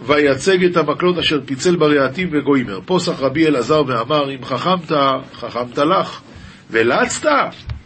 ויצג 0.01 0.63
את 0.63 0.77
המקלות 0.77 1.17
אשר 1.17 1.39
פיצל 1.45 1.75
ברעתים 1.75 2.29
וגוימר. 2.31 2.79
פוסח 2.85 3.19
רבי 3.19 3.47
אלעזר 3.47 3.81
ואמר, 3.87 4.35
אם 4.35 4.45
חכמת, 4.45 4.91
חכמת 5.33 5.77
לך, 5.77 6.21
ולצת, 6.69 7.29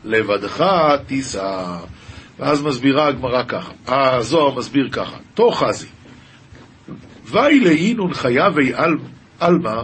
לבדך 0.03 0.65
תישא. 1.07 1.77
ואז 2.39 2.63
מסבירה 2.63 3.07
הגמרא 3.07 3.43
ככה, 3.43 3.71
הזוהר 3.87 4.57
מסביר 4.57 4.89
ככה, 4.91 5.17
תוך 5.33 5.63
חזי, 5.63 5.87
ואי 7.25 7.59
לאינון 7.59 8.13
חייבי 8.13 8.71
עלמא, 9.39 9.81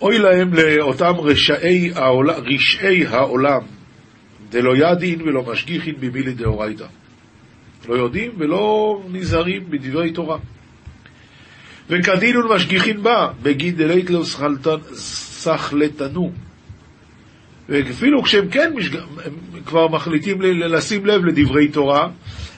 אוי 0.00 0.18
להם 0.18 0.54
לאותם 0.54 1.12
רשעי 1.18 1.90
העולם, 1.94 2.34
רשעי 2.54 3.06
העולם, 3.06 3.60
דלא 4.50 4.76
ידין 4.76 5.22
ולא 5.22 5.42
משגיחין 5.42 5.94
במילי 6.00 6.32
דאורייתא. 6.32 6.86
לא 7.88 7.94
יודעים 7.94 8.32
ולא 8.38 9.02
נזהרים 9.12 9.70
בדברי 9.70 10.12
תורה. 10.12 10.38
וכדין 11.90 12.36
ומשגיחין 12.36 13.02
בה, 13.02 13.28
בגין 13.42 13.76
דלית 13.76 14.10
לא 14.10 14.22
סחלטנו. 14.94 16.32
ואפילו 17.68 18.22
כשהם 18.22 18.48
כן 18.48 18.72
משג... 18.76 18.96
כבר 19.66 19.88
מחליטים 19.88 20.42
לשים 20.42 21.06
לב 21.06 21.24
לדברי 21.24 21.68
תורה, 21.68 22.08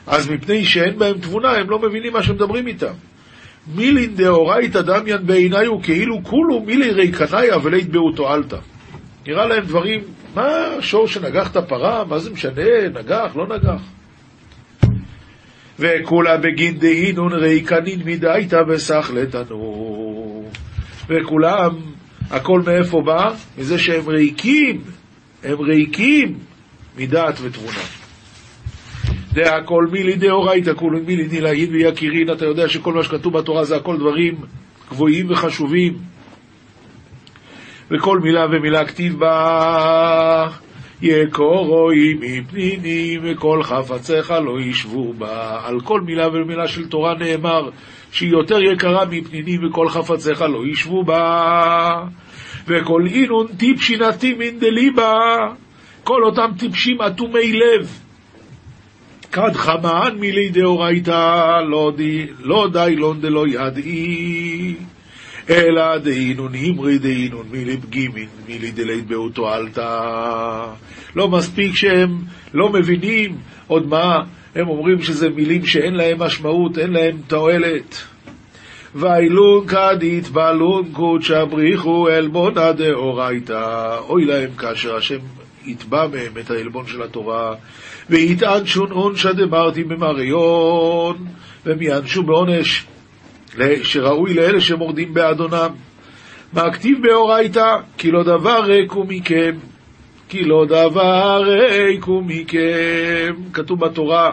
אז 0.07 0.31
מפני 0.31 0.65
שאין 0.65 0.99
בהם 0.99 1.19
תבונה, 1.19 1.53
הם 1.53 1.71
לא 1.71 1.79
מבינים 1.79 2.13
מה 2.13 2.23
שמדברים 2.23 2.67
איתם. 2.67 2.93
מילין 3.75 4.15
דאורייתא 4.15 4.83
דמיין 4.83 5.27
בעיניו 5.27 5.83
כאילו 5.83 6.25
כולו 6.25 6.61
מילי 6.61 6.91
ריקניה 6.91 7.59
ולית 7.63 7.89
באו 7.89 8.13
תועלתא. 8.13 8.57
נראה 9.27 9.47
להם 9.47 9.65
דברים, 9.65 10.01
מה 10.35 10.49
שור 10.81 11.07
שנגח 11.07 11.51
את 11.51 11.57
הפרה, 11.57 12.05
מה 12.05 12.19
זה 12.19 12.31
משנה, 12.31 12.89
נגח, 12.95 13.37
לא 13.37 13.47
נגח. 13.47 14.00
וכולה 15.81 16.37
בגין 16.37 16.79
דהינון 16.79 17.33
ריקנין 17.33 18.01
מדייתא 18.05 18.63
בסחלתנו. 18.63 20.51
וכולם, 21.09 21.71
הכל 22.31 22.63
מאיפה 22.67 23.03
בא? 23.07 23.31
מזה 23.59 23.79
שהם 23.79 24.09
ריקים, 24.09 24.81
הם 25.45 25.59
ריקים 25.61 26.39
מדעת 26.99 27.39
ותבונה. 27.43 27.85
דהכל 29.33 29.87
מילי 29.93 30.17
דאורייתא 30.17 30.73
כולו 30.77 30.99
מילי 31.07 31.29
דילאין 31.29 31.71
ויקירין, 31.73 32.33
אתה 32.33 32.45
יודע 32.45 32.69
שכל 32.69 32.93
מה 32.93 33.03
שכתוב 33.03 33.39
בתורה 33.39 33.65
זה 33.65 33.77
הכל 33.77 33.97
דברים 33.97 34.35
גבוהים 34.91 35.31
וחשובים. 35.31 35.99
וכל 37.91 38.21
מילה 38.21 38.47
ומילה 38.47 38.85
כתיב 38.85 39.19
בה 39.19 40.49
יקורוי 41.03 42.15
מפנינים 42.21 43.21
וכל 43.25 43.63
חפציך 43.63 44.31
לא 44.31 44.61
ישבו 44.61 45.13
בה. 45.13 45.61
על 45.65 45.81
כל 45.81 46.01
מילה 46.01 46.29
ומילה 46.29 46.69
של 46.69 46.89
תורה 46.89 47.15
נאמר 47.15 47.71
שהיא 48.13 48.31
יותר 48.31 48.63
יקרה 48.63 49.05
מפנינים 49.05 49.61
וכל 49.67 49.89
חפציך 49.89 50.43
לא 50.43 50.67
ישבו 50.67 51.05
בה. 51.05 52.05
וכל 52.67 53.03
אינון 53.07 53.47
טיפשינתי 53.57 54.35
מן 54.35 54.59
דליבה. 54.59 55.15
כל 56.05 56.25
אותם 56.25 56.51
טיפשים 56.59 57.01
אטומי 57.03 57.53
לב. 57.53 58.01
כד 59.33 59.53
חמאן 59.55 60.19
מילי 60.19 60.49
דאורייתא 60.49 61.61
לא 61.69 61.93
די 61.97 62.27
לא 62.41 62.69
די 62.73 62.97
לון 62.97 63.21
דלא 63.21 63.45
ידעי. 63.49 64.75
אלא 65.51 65.99
דהינון 65.99 66.55
הימרי 66.55 66.99
דהינון 66.99 67.47
מילי 67.51 67.77
פגימין 67.77 68.29
מילי 68.49 68.71
דלית 68.71 69.07
באותו 69.07 69.49
עלתא. 69.49 70.67
לא 71.17 71.29
מספיק 71.29 71.77
שהם 71.77 72.19
לא 72.55 72.69
מבינים 72.73 73.37
עוד 73.67 73.87
מה, 73.87 74.19
הם 74.55 74.69
אומרים 74.69 75.03
שזה 75.03 75.29
מילים 75.29 75.67
שאין 75.67 75.95
להם 75.95 76.23
משמעות, 76.23 76.79
אין 76.79 76.93
להם 76.93 77.17
תועלת. 77.27 77.97
ואילון 78.95 79.67
כדית 79.67 80.29
בלון 80.29 80.89
קודשא 80.93 81.45
בריחו 81.45 82.09
עלבונא 82.09 82.73
דאורייתא. 82.73 83.97
אוי 84.09 84.25
להם 84.25 84.51
כאשר 84.59 84.97
השם 84.97 85.19
יתבע 85.67 86.07
מהם 86.07 86.33
את 86.41 86.51
העלבון 86.51 86.87
של 86.87 87.03
התורה, 87.03 87.55
ויטען 88.11 88.67
שון 88.67 88.91
עונשא 88.91 89.33
דמרתי 89.33 89.85
במריון, 89.85 91.17
והם 91.67 91.83
יענשו 91.83 92.23
בעונש 92.23 92.87
שראוי 93.83 94.35
לאלה 94.35 94.61
שמורדים 94.61 95.15
באדונם. 95.15 95.71
מה 96.53 96.73
כתיב 96.73 96.99
באורייתא? 97.03 97.77
כי 97.99 98.11
לא 98.11 98.23
דבר 98.23 98.63
ריק 98.65 98.93
הוא 98.93 99.07
מכם. 99.09 99.57
כי 100.29 100.45
לא 100.45 100.65
דבר 100.69 101.43
ריק 101.45 102.05
הוא 102.05 102.23
מכם. 102.27 103.35
כתוב 103.53 103.81
בתורה, 103.81 104.31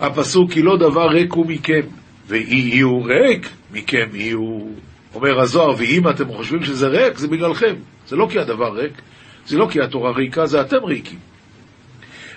הפסוק 0.00 0.52
כי 0.52 0.62
לא 0.62 0.76
דבר 0.76 1.08
ריק 1.08 1.32
הוא 1.32 1.46
מכם. 1.46 1.80
ואי 2.28 2.54
יהיו 2.54 3.02
ריק, 3.04 3.48
מכם 3.72 4.06
יהיו. 4.14 4.60
אומר 5.14 5.40
הזוהר, 5.40 5.74
ואם 5.78 6.08
אתם 6.08 6.28
חושבים 6.28 6.64
שזה 6.64 6.88
ריק, 6.88 7.18
זה 7.18 7.28
בגללכם. 7.28 7.74
זה 8.08 8.16
לא 8.16 8.26
כי 8.30 8.38
הדבר 8.38 8.72
ריק, 8.72 8.92
זה 9.46 9.58
לא 9.58 9.66
כי 9.70 9.80
התורה 9.80 10.12
ריקה, 10.12 10.46
זה 10.46 10.60
אתם 10.60 10.84
ריקים. 10.84 11.18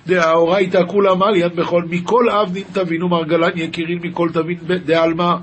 דאורייתא 0.08 0.82
כולם 0.88 1.24
על 1.24 1.36
יד 1.36 1.56
בכל, 1.56 1.84
מכל 1.90 2.30
אב 2.30 2.54
נין 2.54 2.64
תבינו 2.74 3.10
מרגלן 3.10 3.52
יקירין 3.56 4.00
מכל 4.02 4.30
תבין 4.34 4.58
דעלמא. 4.86 5.36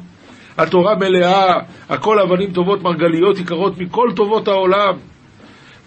התורה 0.59 0.95
מלאה, 0.95 1.55
הכל 1.89 2.21
אבנים 2.21 2.53
טובות 2.53 2.83
מרגליות 2.83 3.39
יקרות 3.39 3.79
מכל 3.79 4.09
טובות 4.17 4.49
העולם. 4.49 4.95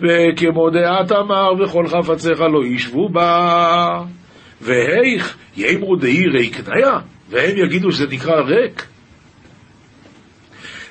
וכמו 0.01 0.69
דעת 0.69 1.11
אמר 1.11 1.51
וכל 1.59 1.87
חפציך 1.87 2.41
לא 2.41 2.65
ישבו 2.65 3.09
בה. 3.09 4.01
והיך 4.61 5.37
יאמרו 5.57 5.95
דאי 5.95 6.27
ריקניה, 6.27 6.99
והם 7.29 7.57
יגידו 7.57 7.91
שזה 7.91 8.07
נקרא 8.07 8.41
ריק. 8.41 8.87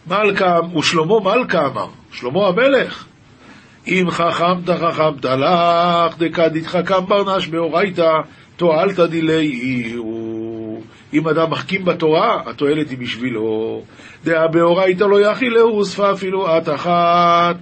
מלכה, 0.06 0.58
ושלמה 0.78 1.20
מלכה 1.20 1.66
אמר, 1.66 1.86
שלמה 2.12 2.48
המלך, 2.48 3.06
אם 3.86 4.06
חכמת 4.10 4.70
חכמת 4.70 5.24
לך, 5.24 6.18
דקדיתך 6.18 6.78
קם 6.84 7.04
ברנש 7.08 7.46
באורייתא, 7.46 8.10
תועלתא 8.56 9.06
דילי 9.06 9.46
אם 11.12 11.28
אדם 11.28 11.50
מחכים 11.50 11.84
בתורה, 11.84 12.42
התועלת 12.46 12.90
היא 12.90 12.98
בשבילו. 12.98 13.82
דעה 14.24 14.48
באורייתא 14.48 15.04
לא 15.04 15.20
יכילהו, 15.20 15.70
הוספה 15.70 16.12
אפילו 16.12 16.48
עת 16.48 16.68
אחת. 16.68 17.56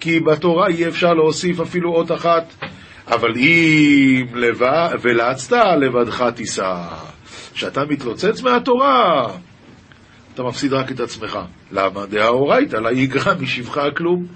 כי 0.00 0.20
בתורה 0.20 0.66
אי 0.68 0.88
אפשר 0.88 1.14
להוסיף 1.14 1.60
אפילו 1.60 1.94
אות 1.94 2.12
אחת. 2.12 2.54
אבל 3.08 3.32
אם 3.36 4.26
לבד, 4.34 4.88
ולצת 5.00 5.56
לבדך 5.80 6.24
תישא. 6.34 6.74
כשאתה 7.54 7.84
מתלוצץ 7.84 8.42
מהתורה, 8.42 9.26
אתה 10.34 10.42
מפסיד 10.42 10.72
רק 10.72 10.92
את 10.92 11.00
עצמך. 11.00 11.38
למה? 11.72 12.06
דאורייתא, 12.06 12.76
לה 12.76 12.92
יגרע 12.92 13.34
משבחה 13.40 13.90
כלום. 13.96 14.26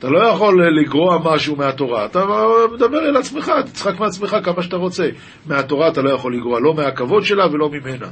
אתה 0.00 0.08
לא 0.08 0.18
יכול 0.18 0.80
לגרוע 0.80 1.18
משהו 1.24 1.56
מהתורה, 1.56 2.06
אתה 2.06 2.24
מדבר 2.72 3.08
אל 3.08 3.16
עצמך, 3.16 3.52
תצחק 3.66 4.00
מעצמך 4.00 4.36
כמה 4.44 4.62
שאתה 4.62 4.76
רוצה. 4.76 5.08
מהתורה 5.46 5.88
אתה 5.88 6.02
לא 6.02 6.10
יכול 6.10 6.36
לגרוע, 6.36 6.60
לא 6.60 6.74
מהכבוד 6.74 7.24
שלה 7.24 7.46
ולא 7.52 7.70
ממנה. 7.70 8.06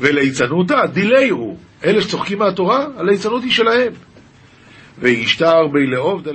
וליצנותה, 0.00 0.86
דילי 0.92 1.28
הוא. 1.28 1.58
אלה 1.84 2.02
שצוחקים 2.02 2.38
מהתורה, 2.38 2.86
הליצנות 2.96 3.42
היא 3.42 3.52
שלהם. 3.52 3.92
וישתר 4.98 5.66
בי 5.72 5.86
לעובדא 5.86 6.32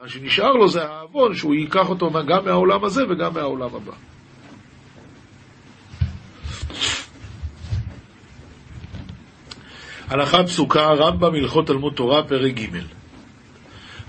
מה 0.00 0.08
שנשאר 0.08 0.52
לו 0.52 0.68
זה 0.68 0.84
העוון 0.84 1.34
שהוא 1.34 1.54
ייקח 1.54 1.88
אותו 1.88 2.10
גם 2.10 2.44
מהעולם 2.44 2.84
הזה 2.84 3.02
וגם 3.08 3.34
מהעולם 3.34 3.74
הבא. 3.74 4.11
הלכה 10.12 10.44
פסוקה, 10.44 10.86
רמב"ם 10.86 11.34
הלכות 11.34 11.66
תלמוד 11.66 11.92
תורה, 11.92 12.22
פרק 12.22 12.54
ג' 12.54 12.78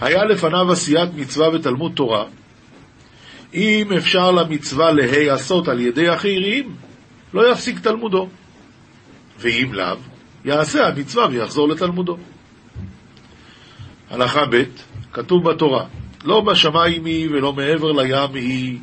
היה 0.01 0.25
לפניו 0.25 0.71
עשיית 0.71 1.09
מצווה 1.15 1.49
ותלמוד 1.49 1.91
תורה, 1.95 2.25
אם 3.53 3.87
אפשר 3.97 4.31
למצווה 4.31 4.91
להיעשות 4.91 5.67
על 5.67 5.79
ידי 5.79 6.13
אחרים, 6.13 6.75
לא 7.33 7.51
יפסיק 7.51 7.79
תלמודו. 7.79 8.27
ואם 9.39 9.73
לאו, 9.73 9.95
יעשה 10.45 10.87
המצווה 10.87 11.27
ויחזור 11.31 11.67
לתלמודו. 11.67 12.17
הלכה 14.09 14.45
ב', 14.51 14.63
כתוב 15.13 15.51
בתורה, 15.51 15.85
לא 16.23 16.41
בשמיים 16.41 17.05
היא 17.05 17.29
ולא 17.29 17.53
מעבר 17.53 17.91
לים 17.91 18.33
היא, 18.33 18.79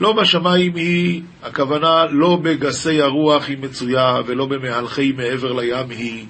לא 0.00 0.12
בשמיים 0.12 0.74
היא, 0.74 1.22
הכוונה 1.42 2.04
לא 2.10 2.36
בגסי 2.42 3.00
הרוח 3.00 3.48
היא 3.48 3.58
מצויה 3.58 4.20
ולא 4.26 4.46
במהלכי 4.46 5.12
מעבר 5.12 5.52
לים 5.52 5.90
היא. 5.90 6.26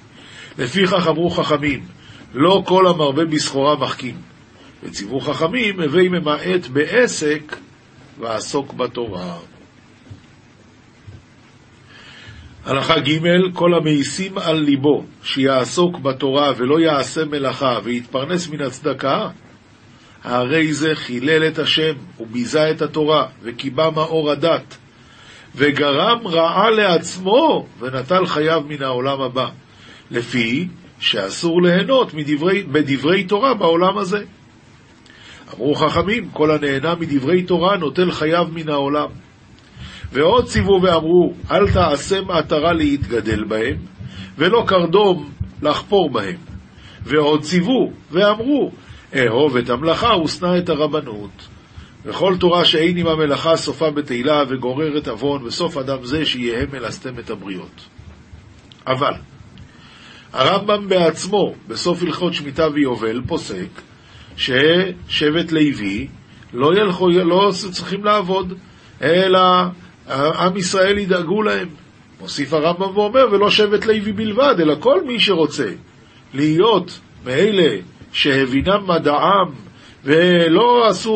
לפיכך 0.57 1.07
אמרו 1.07 1.29
חכמים, 1.29 1.85
לא 2.33 2.63
כל 2.65 2.87
המרבה 2.87 3.25
בסחורה 3.25 3.75
מחכים. 3.75 4.15
וציוו 4.83 5.19
חכמים, 5.19 5.81
הווי 5.81 6.09
ממעט 6.09 6.67
בעסק 6.73 7.55
ועסוק 8.19 8.73
בתורה. 8.73 9.37
הלכה 12.65 12.99
ג' 12.99 13.19
כל 13.53 13.73
המאיסים 13.73 14.37
על 14.37 14.59
ליבו 14.59 15.03
שיעסוק 15.23 15.99
בתורה 15.99 16.51
ולא 16.57 16.79
יעשה 16.79 17.25
מלאכה 17.25 17.79
ויתפרנס 17.83 18.49
מן 18.49 18.61
הצדקה, 18.61 19.29
הרי 20.23 20.73
זה 20.73 20.95
חילל 20.95 21.47
את 21.47 21.59
השם 21.59 21.93
וביזה 22.19 22.71
את 22.71 22.81
התורה 22.81 23.27
וקיבה 23.41 23.89
מאור 23.89 24.31
הדת 24.31 24.77
וגרם 25.55 26.27
רעה 26.27 26.69
לעצמו 26.69 27.67
ונטל 27.79 28.25
חייו 28.25 28.61
מן 28.67 28.83
העולם 28.83 29.21
הבא. 29.21 29.49
לפי 30.13 30.67
שאסור 30.99 31.61
ליהנות 31.61 32.13
מדברי, 32.13 32.63
בדברי 32.63 33.23
תורה 33.23 33.53
בעולם 33.53 33.97
הזה. 33.97 34.23
אמרו 35.53 35.75
חכמים, 35.75 36.29
כל 36.29 36.51
הנהנה 36.51 36.95
מדברי 36.95 37.43
תורה 37.43 37.77
נוטל 37.77 38.11
חייו 38.11 38.47
מן 38.53 38.69
העולם. 38.69 39.09
ועוד 40.11 40.45
ציוו 40.45 40.81
ואמרו, 40.81 41.33
אל 41.51 41.71
תעשה 41.71 42.21
מעטרה 42.21 42.73
להתגדל 42.73 43.43
בהם, 43.43 43.75
ולא 44.37 44.63
קרדום 44.67 45.31
לחפור 45.61 46.09
בהם. 46.09 46.37
ועוד 47.03 47.41
ציוו 47.41 47.91
ואמרו, 48.11 48.71
אהוב 49.15 49.57
את 49.57 49.69
המלאכה 49.69 50.17
ושנא 50.17 50.57
את 50.57 50.69
הרבנות. 50.69 51.47
וכל 52.05 52.35
תורה 52.39 52.65
שאין 52.65 52.97
עם 52.97 53.07
המלאכה 53.07 53.55
סופה 53.55 53.91
בתהילה 53.91 54.43
וגוררת 54.49 55.07
עוון, 55.07 55.43
וסוף 55.43 55.77
אדם 55.77 56.05
זה 56.05 56.25
שיהיה 56.25 56.65
מלסתם 56.73 57.19
את 57.19 57.29
הבריות. 57.29 57.85
אבל, 58.87 59.13
הרמב"ם 60.33 60.89
בעצמו, 60.89 61.53
בסוף 61.67 62.03
הלכות 62.03 62.33
שמיטה 62.33 62.67
ויובל, 62.73 63.21
פוסק 63.27 63.81
ששבט 64.37 65.51
לוי 65.51 66.07
לא, 66.53 66.71
ילכו, 66.77 67.09
לא 67.09 67.51
צריכים 67.71 68.03
לעבוד, 68.03 68.53
אלא 69.01 69.39
עם 70.09 70.57
ישראל 70.57 70.97
ידאגו 70.97 71.41
להם. 71.41 71.67
מוסיף 72.19 72.53
הרמב"ם 72.53 72.97
ואומר, 72.97 73.25
ולא 73.31 73.49
שבט 73.49 73.85
לוי 73.85 74.11
בלבד, 74.11 74.55
אלא 74.59 74.75
כל 74.79 75.03
מי 75.03 75.19
שרוצה 75.19 75.71
להיות 76.33 76.99
מאלה 77.25 77.77
שהבינם 78.11 78.87
מדעם 78.87 79.51
ולא 80.03 80.87
עשו 80.89 81.13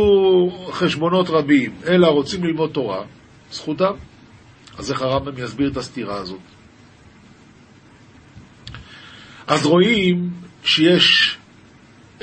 חשבונות 0.71 1.29
רבים, 1.29 1.71
אלא 1.87 2.07
רוצים 2.07 2.43
ללמוד 2.43 2.69
תורה, 2.69 3.03
זכותם. 3.51 3.93
אז 4.77 4.91
איך 4.91 5.01
הרמב"ם 5.01 5.43
יסביר 5.43 5.69
את 5.71 5.77
הסתירה 5.77 6.15
הזאת? 6.15 6.56
אז 9.47 9.65
רואים 9.65 10.29
שיש 10.63 11.37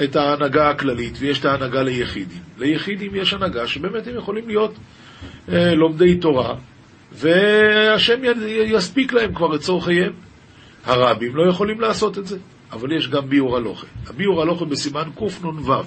את 0.03 0.17
ההנהגה 0.17 0.71
הכללית 0.71 1.15
ויש 1.19 1.39
את 1.39 1.45
ההנהגה 1.45 1.83
ליחידים. 1.83 2.43
ליחידים 2.59 3.15
יש 3.15 3.33
הנהגה 3.33 3.67
שבאמת 3.67 4.07
הם 4.07 4.17
יכולים 4.17 4.49
להיות 4.49 4.75
אה, 5.49 5.75
לומדי 5.75 6.17
תורה, 6.17 6.55
והשם 7.13 8.21
יספיק 8.47 9.13
להם 9.13 9.35
כבר 9.35 9.55
את 9.55 9.61
צורכיהם. 9.61 10.13
הרבים 10.85 11.37
לא 11.37 11.51
יכולים 11.51 11.81
לעשות 11.81 12.19
את 12.19 12.27
זה, 12.27 12.39
אבל 12.73 12.97
יש 12.97 13.09
גם 13.09 13.29
ביור 13.29 13.57
הלוכה. 13.57 13.87
הביור 14.07 14.43
הלוכה 14.43 14.65
בסימן 14.65 15.09
קנ"ו 15.17 15.83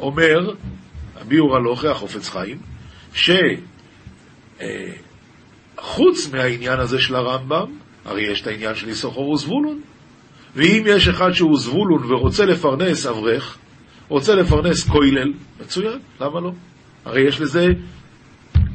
אומר, 0.00 0.54
הביור 1.20 1.56
הלוכה, 1.56 1.90
החופץ 1.90 2.28
חיים, 2.28 2.58
שחוץ 3.14 3.40
אה, 4.60 6.32
מהעניין 6.32 6.80
הזה 6.80 7.00
של 7.00 7.14
הרמב"ם, 7.14 7.76
הרי 8.04 8.22
יש 8.22 8.42
את 8.42 8.46
העניין 8.46 8.74
של 8.74 8.88
יששכר 8.88 9.20
וזבולון, 9.20 9.80
ואם 10.56 10.84
יש 10.86 11.08
אחד 11.08 11.32
שהוא 11.32 11.58
זבולון 11.58 12.12
ורוצה 12.12 12.44
לפרנס 12.44 13.06
אברך, 13.06 13.58
רוצה 14.08 14.34
לפרנס 14.34 14.88
כוילל, 14.88 15.32
מצוין, 15.60 15.98
למה 16.20 16.40
לא? 16.40 16.52
הרי 17.04 17.28
יש 17.28 17.40
לזה 17.40 17.66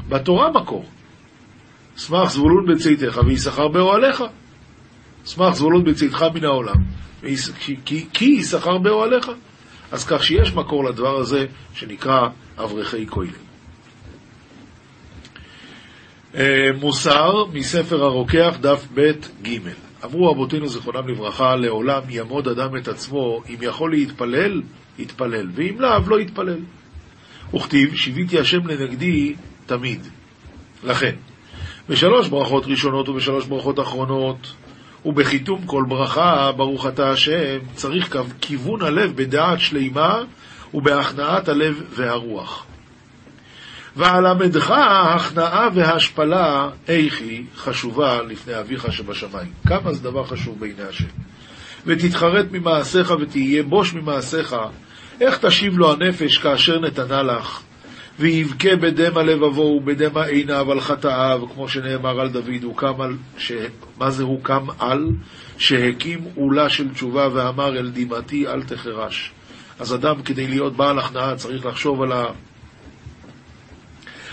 בתורה 0.10 0.52
מקור. 0.52 0.86
שמח 1.98 2.32
זבולון 2.32 2.66
בצאתך 2.74 3.20
ויששכר 3.26 3.68
באוהליך. 3.68 4.24
שמח 5.26 5.56
זבולון 5.56 5.84
בצאתך 5.84 6.26
מן 6.34 6.44
העולם, 6.44 6.76
כי 8.14 8.22
יששכר 8.22 8.78
באוהליך. 8.78 9.32
אז 9.92 10.06
כך 10.06 10.24
שיש 10.24 10.54
מקור 10.54 10.86
לדבר 10.86 11.18
הזה 11.18 11.46
שנקרא 11.74 12.28
אברכי 12.58 13.08
כוילל. 13.08 13.34
אה, 16.36 16.70
מוסר 16.80 17.46
מספר 17.54 18.04
הרוקח, 18.04 18.58
דף 18.62 18.88
ב' 18.94 19.12
ג' 19.44 19.85
אמרו 20.06 20.32
רבותינו 20.32 20.68
זיכרונם 20.68 21.08
לברכה, 21.08 21.56
לעולם 21.56 22.02
יעמוד 22.10 22.48
אדם 22.48 22.78
את 22.78 22.88
עצמו, 22.88 23.42
אם 23.50 23.56
יכול 23.62 23.92
להתפלל, 23.92 24.62
יתפלל, 25.00 25.48
ואם 25.54 25.76
לאו, 25.80 26.10
לא 26.10 26.20
יתפלל. 26.20 26.60
וכתיב, 27.54 27.96
שיוויתי 27.96 28.40
השם 28.40 28.68
לנגדי 28.68 29.34
תמיד. 29.66 30.08
לכן, 30.84 31.16
בשלוש 31.90 32.28
ברכות 32.28 32.66
ראשונות 32.66 33.10
ובשלוש 33.10 33.46
ברכות 33.46 33.80
אחרונות, 33.80 34.54
ובחיתום 35.06 35.66
כל 35.66 35.84
ברכה, 35.88 36.52
ברוך 36.52 36.88
אתה 36.88 37.10
השם, 37.10 37.58
צריך 37.74 38.18
כיוון 38.42 38.82
הלב 38.82 39.16
בדעת 39.16 39.60
שלימה 39.60 40.22
ובהכנעת 40.74 41.50
הלב 41.50 41.84
והרוח. 41.90 42.66
ואלמדך 43.96 44.72
ההכנעה 44.72 45.70
וההשפלה, 45.74 46.70
איך 46.88 47.22
היא 47.22 47.44
חשובה 47.56 48.22
לפני 48.22 48.60
אביך 48.60 48.94
שבשמיים. 48.94 49.52
כמה 49.68 49.94
זה 49.94 50.04
דבר 50.04 50.26
חשוב 50.26 50.60
בעיני 50.60 50.84
השם. 50.90 51.08
ותתחרט 51.86 52.46
ממעשיך 52.52 53.14
ותהיה 53.20 53.64
בוש 53.64 53.94
ממעשיך, 53.94 54.56
איך 55.22 55.38
תשיב 55.38 55.78
לו 55.78 55.92
הנפש 55.92 56.38
כאשר 56.38 56.80
נתנה 56.80 57.24
לך? 57.24 57.62
ויבכה 58.20 58.76
בדמע 58.76 59.24
לבבו 59.24 59.62
ובדמע 59.62 60.26
עיניו 60.26 60.72
על 60.72 60.80
חטאיו, 60.80 61.42
כמו 61.54 61.70
שנאמר 61.70 62.20
על 62.20 62.30
דוד, 62.30 62.64
הוא 62.64 62.78
קם 62.78 63.02
על, 63.02 63.16
ש... 63.38 63.52
מה 63.98 64.12
זה 64.12 64.24
הוא 64.24 64.44
קם 64.44 64.66
על? 64.80 65.10
שהקים 65.58 66.20
עולה 66.36 66.70
של 66.70 66.94
תשובה 66.94 67.28
ואמר 67.34 67.78
אל 67.78 67.90
דמעתי 67.94 68.48
אל 68.48 68.64
תחרש. 68.64 69.32
אז 69.80 69.96
אדם 69.96 70.22
כדי 70.22 70.48
להיות 70.48 70.76
בעל 70.76 71.00
הכנעה 71.00 71.36
צריך 71.36 71.66
לחשוב 71.66 72.02
על, 72.02 72.12
ה... 72.12 72.26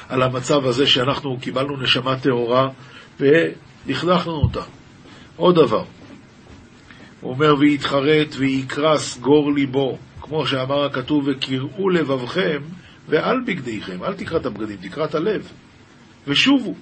על 0.08 0.22
המצב 0.22 0.66
הזה 0.66 0.86
שאנחנו 0.86 1.38
קיבלנו 1.40 1.76
נשמה 1.76 2.16
טהורה 2.16 2.68
והכנענו 3.20 4.32
אותה. 4.32 4.62
עוד 5.36 5.54
דבר, 5.54 5.84
הוא 7.20 7.32
אומר 7.32 7.54
ויתחרט 7.58 8.34
ויקרס 8.36 9.18
גור 9.18 9.52
ליבו, 9.52 9.98
כמו 10.20 10.46
שאמר 10.46 10.84
הכתוב 10.84 11.24
וקראו 11.28 11.90
לבבכם 11.90 12.62
ועל 13.08 13.40
בגדיכם, 13.46 14.04
אל 14.04 14.14
תקרא 14.14 14.38
את 14.38 14.46
הבגדים, 14.46 14.76
תקרא 14.76 15.04
את 15.04 15.14
הלב. 15.14 15.48
ושובו. 16.26 16.74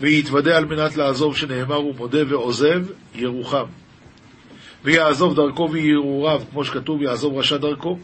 ויתוודה 0.00 0.56
על 0.56 0.64
מנת 0.64 0.96
לעזוב, 0.96 1.36
שנאמר 1.36 1.76
הוא 1.76 1.94
מודה 1.94 2.18
ועוזב, 2.28 2.84
ירוחם. 3.14 3.64
ויעזוב 4.84 5.34
דרכו 5.34 5.68
וירעוריו, 5.72 6.42
כמו 6.50 6.64
שכתוב, 6.64 7.02
יעזוב 7.02 7.38
רשע 7.38 7.56
דרכו. 7.56 7.98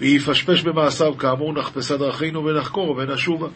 ויפשפש 0.00 0.62
במעשיו, 0.62 1.18
כאמור, 1.18 1.52
נחפשה 1.52 1.96
דרכינו 1.96 2.44
ונחקור 2.44 2.96
ונשובה. 2.98 3.48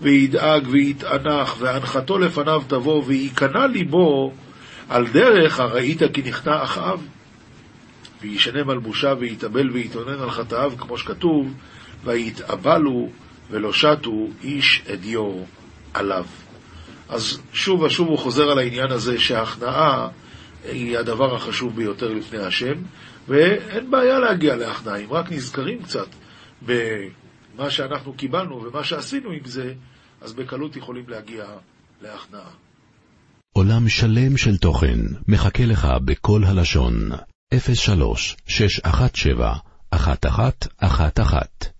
וידאג 0.00 0.68
ויתענח, 0.70 1.56
והנחתו 1.58 2.18
לפניו 2.18 2.62
תבוא, 2.68 3.02
וייכנע 3.06 3.66
ליבו 3.66 4.32
על 4.88 5.06
דרך 5.06 5.60
הראית 5.60 6.02
כי 6.12 6.22
נכנע 6.22 6.62
אחאב. 6.62 7.06
וישנה 8.20 8.64
מלבושה 8.64 9.14
ויתאבל 9.18 9.70
ויתאונן 9.70 10.22
על 10.22 10.30
חטאיו, 10.30 10.72
כמו 10.78 10.98
שכתוב, 10.98 11.54
ויתאבלו 12.04 13.08
ולא 13.50 13.72
שתו 13.72 14.26
איש 14.44 14.82
אדיו 14.92 15.32
עליו. 15.94 16.24
אז 17.08 17.40
שוב 17.52 17.82
ושוב 17.82 18.08
הוא 18.08 18.18
חוזר 18.18 18.50
על 18.50 18.58
העניין 18.58 18.90
הזה 18.90 19.20
שההכנעה 19.20 20.08
היא 20.64 20.98
הדבר 20.98 21.34
החשוב 21.34 21.76
ביותר 21.76 22.08
לפני 22.12 22.38
השם, 22.38 22.74
ואין 23.28 23.90
בעיה 23.90 24.18
להגיע 24.18 24.56
להכנעה, 24.56 24.96
אם 24.96 25.12
רק 25.12 25.32
נזכרים 25.32 25.82
קצת 25.82 26.06
במה 26.62 27.70
שאנחנו 27.70 28.12
קיבלנו 28.12 28.62
ומה 28.62 28.84
שעשינו 28.84 29.30
עם 29.30 29.44
זה, 29.44 29.74
אז 30.20 30.32
בקלות 30.32 30.76
יכולים 30.76 31.08
להגיע 31.08 31.44
להכנעה. 32.02 32.50
עולם 33.52 33.88
שלם 33.88 34.36
של 34.36 34.56
תוכן 34.56 34.98
מחכה 35.28 35.64
לך 35.64 35.88
בכל 36.04 36.44
הלשון, 36.44 37.10
03 37.74 38.36
617 38.46 39.56
1111 39.92 41.77